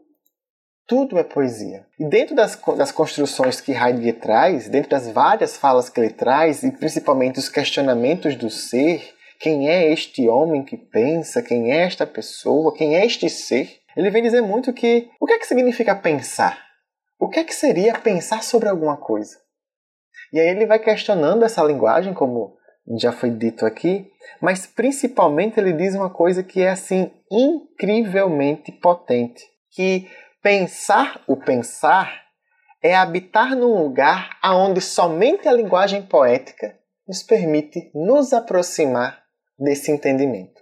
tudo 0.88 1.20
é 1.20 1.24
poesia. 1.24 1.86
E 2.00 2.06
dentro 2.08 2.34
das, 2.34 2.56
das 2.78 2.94
construções 2.94 3.60
que 3.60 3.74
Heidegger 3.74 4.20
traz, 4.20 4.70
dentro 4.70 4.90
das 4.90 5.10
várias 5.10 5.58
falas 5.58 5.90
que 5.90 6.00
ele 6.00 6.12
traz, 6.12 6.64
e 6.64 6.72
principalmente 6.72 7.40
os 7.40 7.50
questionamentos 7.50 8.36
do 8.38 8.50
ser, 8.50 9.14
quem 9.40 9.70
é 9.70 9.92
este 9.92 10.28
homem 10.30 10.64
que 10.64 10.78
pensa, 10.78 11.42
quem 11.42 11.72
é 11.72 11.84
esta 11.84 12.08
pessoa, 12.08 12.74
quem 12.74 12.96
é 12.96 13.06
este 13.06 13.30
ser, 13.30 13.80
ele 13.98 14.10
vem 14.10 14.24
dizer 14.24 14.42
muito 14.42 14.72
que 14.72 15.10
o 15.20 15.26
que 15.26 15.34
é 15.34 15.40
que 15.40 15.48
significa 15.48 15.94
pensar? 15.94 16.58
O 17.20 17.28
que 17.28 17.40
é 17.40 17.44
que 17.44 17.54
seria 17.54 17.94
pensar 17.96 18.44
sobre 18.44 18.70
alguma 18.70 18.96
coisa? 18.96 19.38
E 20.32 20.40
aí 20.40 20.50
ele 20.50 20.66
vai 20.66 20.80
questionando 20.80 21.44
essa 21.44 21.64
linguagem, 21.64 22.14
como 22.14 22.57
já 23.00 23.12
foi 23.12 23.30
dito 23.30 23.65
aqui, 23.65 24.10
mas 24.41 24.65
principalmente 24.65 25.60
ele 25.60 25.73
diz 25.73 25.95
uma 25.95 26.10
coisa 26.10 26.43
que 26.43 26.62
é 26.62 26.69
assim 26.69 27.12
incrivelmente 27.30 28.71
potente, 28.71 29.43
que 29.71 30.08
Pensar 30.50 31.21
o 31.28 31.36
pensar 31.36 32.21
é 32.82 32.95
habitar 32.95 33.54
num 33.54 33.84
lugar 33.84 34.38
aonde 34.41 34.80
somente 34.80 35.45
a 35.45 35.52
linguagem 35.52 36.04
poética 36.04 36.73
nos 37.06 37.21
permite 37.21 37.91
nos 37.93 38.32
aproximar 38.32 39.21
desse 39.60 39.91
entendimento. 39.91 40.62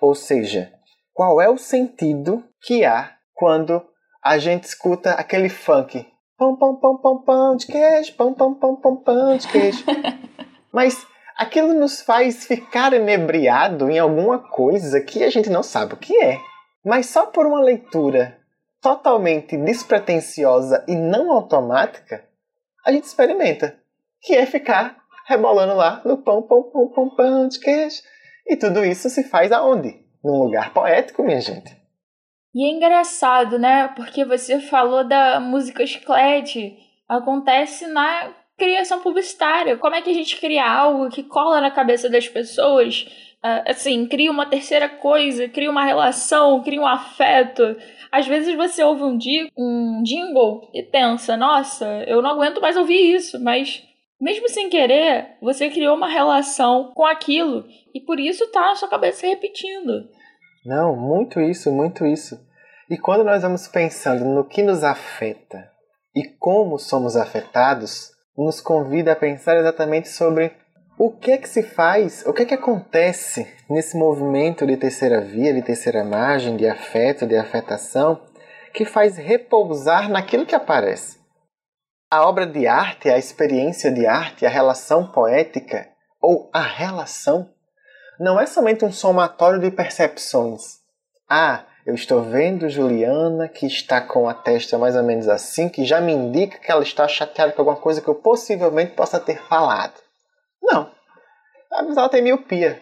Ou 0.00 0.14
seja, 0.16 0.72
qual 1.12 1.40
é 1.40 1.48
o 1.48 1.56
sentido 1.56 2.42
que 2.62 2.84
há 2.84 3.14
quando 3.32 3.80
a 4.24 4.38
gente 4.38 4.64
escuta 4.64 5.12
aquele 5.12 5.48
funk 5.48 6.04
pão 6.36 6.56
pão 6.56 6.74
pão 6.80 6.98
pão 6.98 7.22
pão 7.22 7.56
de 7.56 7.66
queijo, 7.68 8.16
pão 8.16 8.34
pão 8.34 8.54
pão 8.54 8.74
pão 8.74 8.96
pão 8.96 9.36
de 9.36 9.46
queijo. 9.46 9.84
Mas 10.72 11.06
aquilo 11.42 11.74
nos 11.74 12.00
faz 12.00 12.46
ficar 12.46 12.92
inebriado 12.92 13.90
em 13.90 13.98
alguma 13.98 14.38
coisa 14.38 15.00
que 15.00 15.22
a 15.22 15.30
gente 15.30 15.50
não 15.50 15.62
sabe 15.62 15.94
o 15.94 15.98
que 15.98 16.16
é. 16.22 16.38
Mas 16.84 17.06
só 17.06 17.26
por 17.26 17.46
uma 17.46 17.60
leitura 17.60 18.38
totalmente 18.80 19.56
despretensiosa 19.56 20.84
e 20.88 20.94
não 20.94 21.30
automática, 21.30 22.24
a 22.84 22.90
gente 22.90 23.04
experimenta, 23.04 23.78
que 24.20 24.34
é 24.34 24.46
ficar 24.46 24.96
rebolando 25.26 25.74
lá 25.74 26.00
no 26.04 26.18
pão, 26.18 26.42
pão, 26.42 26.62
pão, 26.64 26.88
pão, 26.88 27.10
pão 27.14 27.48
de 27.48 27.60
queijo. 27.60 28.02
E 28.46 28.56
tudo 28.56 28.84
isso 28.84 29.08
se 29.08 29.22
faz 29.24 29.52
aonde? 29.52 30.00
Num 30.22 30.42
lugar 30.42 30.72
poético, 30.72 31.22
minha 31.22 31.40
gente. 31.40 31.76
E 32.54 32.66
é 32.66 32.70
engraçado, 32.70 33.58
né? 33.58 33.88
Porque 33.88 34.24
você 34.24 34.60
falou 34.60 35.06
da 35.06 35.40
música 35.40 35.86
chiclete. 35.86 36.76
Acontece 37.08 37.86
na 37.86 38.32
criação 38.62 39.00
publicitária. 39.00 39.76
Como 39.76 39.96
é 39.96 40.00
que 40.00 40.10
a 40.10 40.14
gente 40.14 40.38
cria 40.38 40.64
algo 40.64 41.08
que 41.08 41.24
cola 41.24 41.60
na 41.60 41.70
cabeça 41.72 42.08
das 42.08 42.28
pessoas? 42.28 43.02
Uh, 43.44 43.66
assim, 43.66 44.06
cria 44.06 44.30
uma 44.30 44.46
terceira 44.46 44.88
coisa, 44.88 45.48
cria 45.48 45.68
uma 45.68 45.84
relação, 45.84 46.62
cria 46.62 46.80
um 46.80 46.86
afeto. 46.86 47.76
Às 48.12 48.28
vezes 48.28 48.54
você 48.54 48.84
ouve 48.84 49.02
um, 49.02 49.18
um 49.58 50.02
jingle 50.04 50.70
e 50.72 50.84
pensa, 50.84 51.36
nossa, 51.36 52.04
eu 52.06 52.22
não 52.22 52.30
aguento 52.30 52.60
mais 52.60 52.76
ouvir 52.76 53.16
isso, 53.16 53.42
mas 53.42 53.82
mesmo 54.20 54.48
sem 54.48 54.70
querer, 54.70 55.36
você 55.42 55.68
criou 55.68 55.96
uma 55.96 56.06
relação 56.06 56.92
com 56.94 57.04
aquilo 57.04 57.64
e 57.92 58.00
por 58.00 58.20
isso 58.20 58.46
tá 58.52 58.60
na 58.60 58.76
sua 58.76 58.88
cabeça 58.88 59.26
repetindo. 59.26 60.08
Não, 60.64 60.94
muito 60.94 61.40
isso, 61.40 61.72
muito 61.72 62.06
isso. 62.06 62.38
E 62.88 62.96
quando 62.96 63.24
nós 63.24 63.42
vamos 63.42 63.66
pensando 63.66 64.24
no 64.24 64.44
que 64.44 64.62
nos 64.62 64.84
afeta 64.84 65.68
e 66.14 66.22
como 66.38 66.78
somos 66.78 67.16
afetados, 67.16 68.11
nos 68.36 68.60
convida 68.60 69.12
a 69.12 69.16
pensar 69.16 69.56
exatamente 69.56 70.08
sobre 70.08 70.52
o 70.98 71.10
que 71.10 71.32
é 71.32 71.38
que 71.38 71.48
se 71.48 71.62
faz, 71.62 72.24
o 72.26 72.32
que 72.32 72.42
é 72.42 72.46
que 72.46 72.54
acontece 72.54 73.46
nesse 73.68 73.96
movimento 73.96 74.66
de 74.66 74.76
terceira 74.76 75.20
via, 75.20 75.52
de 75.52 75.62
terceira 75.62 76.04
margem, 76.04 76.56
de 76.56 76.68
afeto, 76.68 77.26
de 77.26 77.36
afetação, 77.36 78.20
que 78.72 78.84
faz 78.84 79.16
repousar 79.16 80.08
naquilo 80.08 80.46
que 80.46 80.54
aparece? 80.54 81.18
A 82.10 82.26
obra 82.28 82.46
de 82.46 82.66
arte, 82.66 83.08
a 83.08 83.18
experiência 83.18 83.90
de 83.90 84.06
arte, 84.06 84.44
a 84.44 84.50
relação 84.50 85.10
poética 85.10 85.88
ou 86.20 86.50
a 86.52 86.60
relação 86.60 87.50
não 88.20 88.38
é 88.38 88.46
somente 88.46 88.84
um 88.84 88.92
somatório 88.92 89.60
de 89.60 89.70
percepções. 89.70 90.62
Ah, 91.28 91.64
eu 91.84 91.94
estou 91.94 92.22
vendo 92.22 92.68
Juliana 92.68 93.48
que 93.48 93.66
está 93.66 94.00
com 94.00 94.28
a 94.28 94.34
testa 94.34 94.78
mais 94.78 94.94
ou 94.94 95.02
menos 95.02 95.28
assim, 95.28 95.68
que 95.68 95.84
já 95.84 96.00
me 96.00 96.12
indica 96.12 96.58
que 96.58 96.70
ela 96.70 96.82
está 96.82 97.08
chateada 97.08 97.52
com 97.52 97.62
alguma 97.62 97.76
coisa 97.76 98.00
que 98.00 98.08
eu 98.08 98.14
possivelmente 98.14 98.94
possa 98.94 99.18
ter 99.18 99.40
falado. 99.42 100.00
Não. 100.62 100.90
A 101.72 101.80
ela 101.80 102.08
tem 102.08 102.22
miopia. 102.22 102.80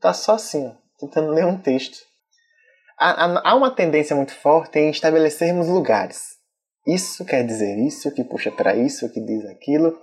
Tá 0.00 0.12
só 0.12 0.34
assim, 0.34 0.68
ó, 0.68 0.72
tentando 0.98 1.32
ler 1.32 1.44
um 1.44 1.58
texto. 1.58 1.98
Há, 2.98 3.50
há 3.50 3.54
uma 3.54 3.70
tendência 3.70 4.14
muito 4.14 4.32
forte 4.32 4.78
em 4.78 4.90
estabelecermos 4.90 5.68
lugares. 5.68 6.36
Isso 6.86 7.24
quer 7.24 7.44
dizer 7.44 7.76
isso, 7.78 8.12
que 8.12 8.22
puxa 8.22 8.52
para 8.52 8.76
isso, 8.76 9.10
que 9.12 9.20
diz 9.20 9.44
aquilo. 9.46 9.98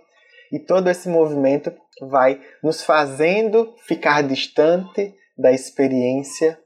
E 0.51 0.60
todo 0.60 0.89
esse 0.89 1.08
movimento 1.08 1.73
vai 2.01 2.41
nos 2.62 2.84
fazendo 2.84 3.73
ficar 3.88 4.21
distante 4.21 5.15
da 5.38 5.51
experiência 5.51 6.60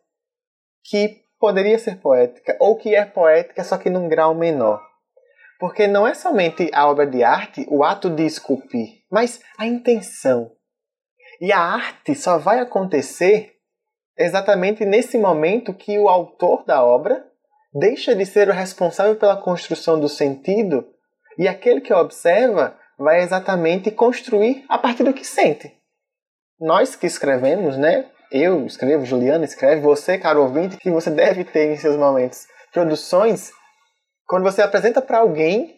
que 0.84 1.22
poderia 1.40 1.78
ser 1.78 1.98
poética, 1.98 2.56
ou 2.60 2.76
que 2.76 2.96
é 2.96 3.06
poética, 3.06 3.64
só 3.64 3.78
que 3.78 3.90
num 3.90 4.08
grau 4.08 4.34
menor. 4.34 4.82
Porque 5.60 5.88
não 5.88 6.06
é 6.06 6.14
somente 6.14 6.70
a 6.74 6.88
obra 6.88 7.06
de 7.06 7.24
arte, 7.24 7.66
o 7.70 7.84
ato 7.84 8.10
de 8.10 8.26
esculpir, 8.26 9.04
mas 9.12 9.42
a 9.58 9.66
intenção. 9.66 10.52
E 11.42 11.52
a 11.52 11.60
arte 11.60 12.16
só 12.16 12.38
vai 12.38 12.60
acontecer 12.60 13.54
exatamente 14.18 14.86
nesse 14.86 15.18
momento 15.18 15.74
que 15.74 15.98
o 16.00 16.10
autor 16.10 16.64
da 16.66 16.84
obra 16.84 17.26
deixa 17.74 18.16
de 18.16 18.26
ser 18.26 18.50
o 18.50 18.54
responsável 18.54 19.16
pela 19.16 19.38
construção 19.38 20.00
do 20.00 20.10
sentido 20.10 20.88
e 21.38 21.48
aquele 21.48 21.82
que 21.82 21.94
observa 21.94 22.78
vai 22.98 23.22
exatamente 23.22 23.92
construir 23.92 24.66
a 24.68 24.78
partir 24.78 25.04
do 25.04 25.14
que 25.14 25.24
sente. 25.24 25.72
Nós 26.60 26.96
que 26.96 27.06
escrevemos, 27.06 27.78
né? 27.78 28.10
Eu 28.32 28.66
escrevo, 28.66 29.06
Juliana 29.06 29.46
escreve, 29.46 29.82
você, 29.82 30.18
caro 30.18 30.42
ouvinte, 30.42 30.78
que 30.78 30.92
você 30.92 31.10
deve 31.10 31.44
ter 31.46 31.72
em 31.72 31.78
seus 31.78 31.96
momentos 31.96 32.46
produções, 32.74 33.52
quando 34.28 34.44
você 34.44 34.62
apresenta 34.62 35.02
para 35.02 35.20
alguém 35.20 35.78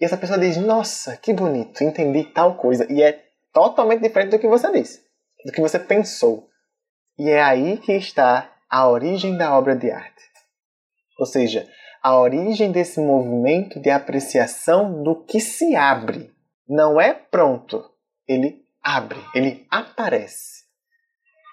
e 0.00 0.04
essa 0.04 0.16
pessoa 0.16 0.38
diz: 0.38 0.56
Nossa, 0.56 1.16
que 1.16 1.32
bonito, 1.32 1.82
entendi 1.82 2.24
tal 2.32 2.56
coisa. 2.56 2.86
E 2.90 3.02
é 3.02 3.24
totalmente 3.52 4.02
diferente 4.02 4.30
do 4.30 4.38
que 4.38 4.46
você 4.46 4.70
disse, 4.70 5.02
do 5.44 5.52
que 5.52 5.60
você 5.60 5.78
pensou. 5.78 6.48
E 7.18 7.28
é 7.28 7.42
aí 7.42 7.78
que 7.78 7.92
está 7.92 8.52
a 8.70 8.88
origem 8.88 9.36
da 9.36 9.56
obra 9.56 9.74
de 9.74 9.90
arte. 9.90 10.22
Ou 11.18 11.26
seja, 11.26 11.68
a 12.00 12.16
origem 12.16 12.70
desse 12.70 13.00
movimento 13.00 13.80
de 13.80 13.90
apreciação 13.90 15.02
do 15.02 15.24
que 15.24 15.40
se 15.40 15.74
abre. 15.74 16.30
Não 16.68 17.00
é 17.00 17.12
pronto, 17.12 17.90
ele 18.26 18.62
abre, 18.82 19.18
ele 19.34 19.66
aparece. 19.68 20.57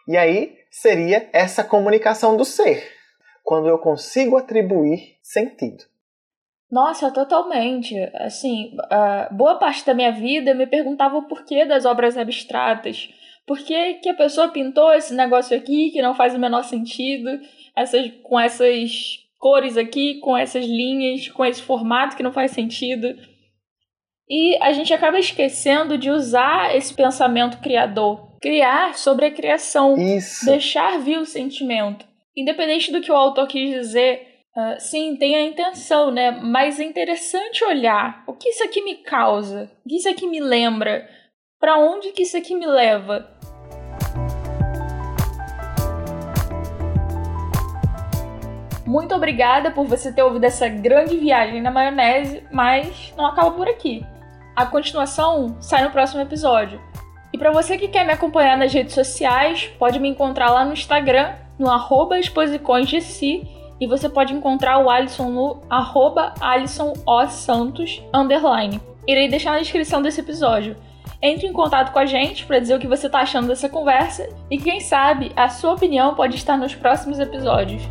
E 0.07 0.17
aí 0.17 0.55
seria 0.69 1.29
essa 1.33 1.63
comunicação 1.63 2.37
do 2.37 2.45
ser, 2.45 2.83
quando 3.43 3.67
eu 3.67 3.77
consigo 3.79 4.37
atribuir 4.37 5.17
sentido. 5.21 5.83
Nossa, 6.71 7.11
totalmente. 7.11 7.95
Assim, 8.15 8.75
boa 9.31 9.55
parte 9.55 9.85
da 9.85 9.93
minha 9.93 10.11
vida 10.11 10.51
eu 10.51 10.55
me 10.55 10.67
perguntava 10.67 11.17
o 11.17 11.27
porquê 11.27 11.65
das 11.65 11.85
obras 11.85 12.17
abstratas. 12.17 13.09
Por 13.47 13.59
que, 13.59 13.95
que 13.95 14.09
a 14.09 14.15
pessoa 14.15 14.49
pintou 14.49 14.91
esse 14.91 15.13
negócio 15.13 15.55
aqui 15.55 15.91
que 15.91 16.01
não 16.01 16.15
faz 16.15 16.33
o 16.33 16.39
menor 16.39 16.63
sentido, 16.63 17.29
essas, 17.75 18.11
com 18.23 18.39
essas 18.39 19.23
cores 19.45 19.77
aqui, 19.77 20.19
com 20.21 20.35
essas 20.35 20.65
linhas, 20.65 21.29
com 21.29 21.45
esse 21.45 21.61
formato 21.61 22.17
que 22.17 22.23
não 22.23 22.33
faz 22.33 22.49
sentido. 22.49 23.15
E 24.27 24.57
a 24.59 24.73
gente 24.73 24.91
acaba 24.91 25.19
esquecendo 25.19 25.99
de 25.99 26.09
usar 26.09 26.75
esse 26.75 26.91
pensamento 26.91 27.59
criador. 27.59 28.34
Criar 28.45 28.93
sobre 28.93 29.25
a 29.25 29.31
criação. 29.31 29.97
Isso. 29.97 30.45
Deixar 30.45 30.99
vir 30.99 31.17
o 31.17 31.25
sentimento. 31.25 32.05
Independente 32.37 32.91
do 32.91 33.01
que 33.01 33.11
o 33.11 33.15
autor 33.15 33.47
quis 33.47 33.71
dizer, 33.71 34.21
uh, 34.55 34.79
sim, 34.79 35.15
tem 35.15 35.35
a 35.35 35.41
intenção, 35.41 36.11
né? 36.11 36.29
Mas 36.29 36.79
é 36.79 36.83
interessante 36.83 37.65
olhar 37.65 38.23
o 38.27 38.33
que 38.33 38.49
isso 38.49 38.63
aqui 38.63 38.83
me 38.83 38.97
causa, 38.97 39.71
o 39.83 39.89
que 39.89 39.95
isso 39.95 40.07
aqui 40.07 40.27
me 40.27 40.39
lembra, 40.39 41.09
para 41.59 41.79
onde 41.79 42.11
que 42.11 42.21
isso 42.21 42.37
aqui 42.37 42.53
me 42.53 42.67
leva. 42.67 43.27
Muito 48.85 49.15
obrigada 49.15 49.71
por 49.71 49.87
você 49.87 50.13
ter 50.13 50.21
ouvido 50.21 50.43
essa 50.43 50.69
grande 50.69 51.17
viagem 51.17 51.63
na 51.63 51.71
maionese, 51.71 52.43
mas 52.51 53.11
não 53.17 53.25
acaba 53.25 53.49
por 53.49 53.67
aqui. 53.67 54.05
A 54.55 54.67
continuação 54.67 55.59
sai 55.59 55.83
no 55.83 55.89
próximo 55.89 56.21
episódio. 56.21 56.79
E 57.35 57.37
para 57.37 57.51
você 57.51 57.77
que 57.77 57.89
quer 57.89 58.05
me 58.05 58.13
acompanhar 58.13 58.57
nas 58.57 58.73
redes 58.73 58.93
sociais, 58.93 59.69
pode 59.77 59.99
me 59.99 60.07
encontrar 60.07 60.49
lá 60.51 60.63
no 60.63 60.71
Instagram, 60.71 61.33
no 61.59 61.69
arroba 61.69 62.17
exposiçõesdeci, 62.17 63.45
e 63.77 63.85
você 63.85 64.07
pode 64.07 64.33
encontrar 64.33 64.77
o 64.77 64.89
Alisson 64.89 65.31
no 65.31 65.61
arroba 65.69 66.33
underline. 68.13 68.79
Irei 69.05 69.27
deixar 69.27 69.51
na 69.51 69.59
descrição 69.59 70.01
desse 70.01 70.21
episódio. 70.21 70.77
Entre 71.21 71.45
em 71.45 71.51
contato 71.51 71.91
com 71.91 71.99
a 71.99 72.05
gente 72.05 72.45
para 72.45 72.59
dizer 72.59 72.75
o 72.75 72.79
que 72.79 72.87
você 72.87 73.07
está 73.07 73.19
achando 73.19 73.49
dessa 73.49 73.67
conversa 73.67 74.29
e 74.49 74.57
quem 74.57 74.79
sabe 74.79 75.33
a 75.35 75.49
sua 75.49 75.73
opinião 75.73 76.15
pode 76.15 76.37
estar 76.37 76.55
nos 76.55 76.73
próximos 76.73 77.19
episódios. 77.19 77.81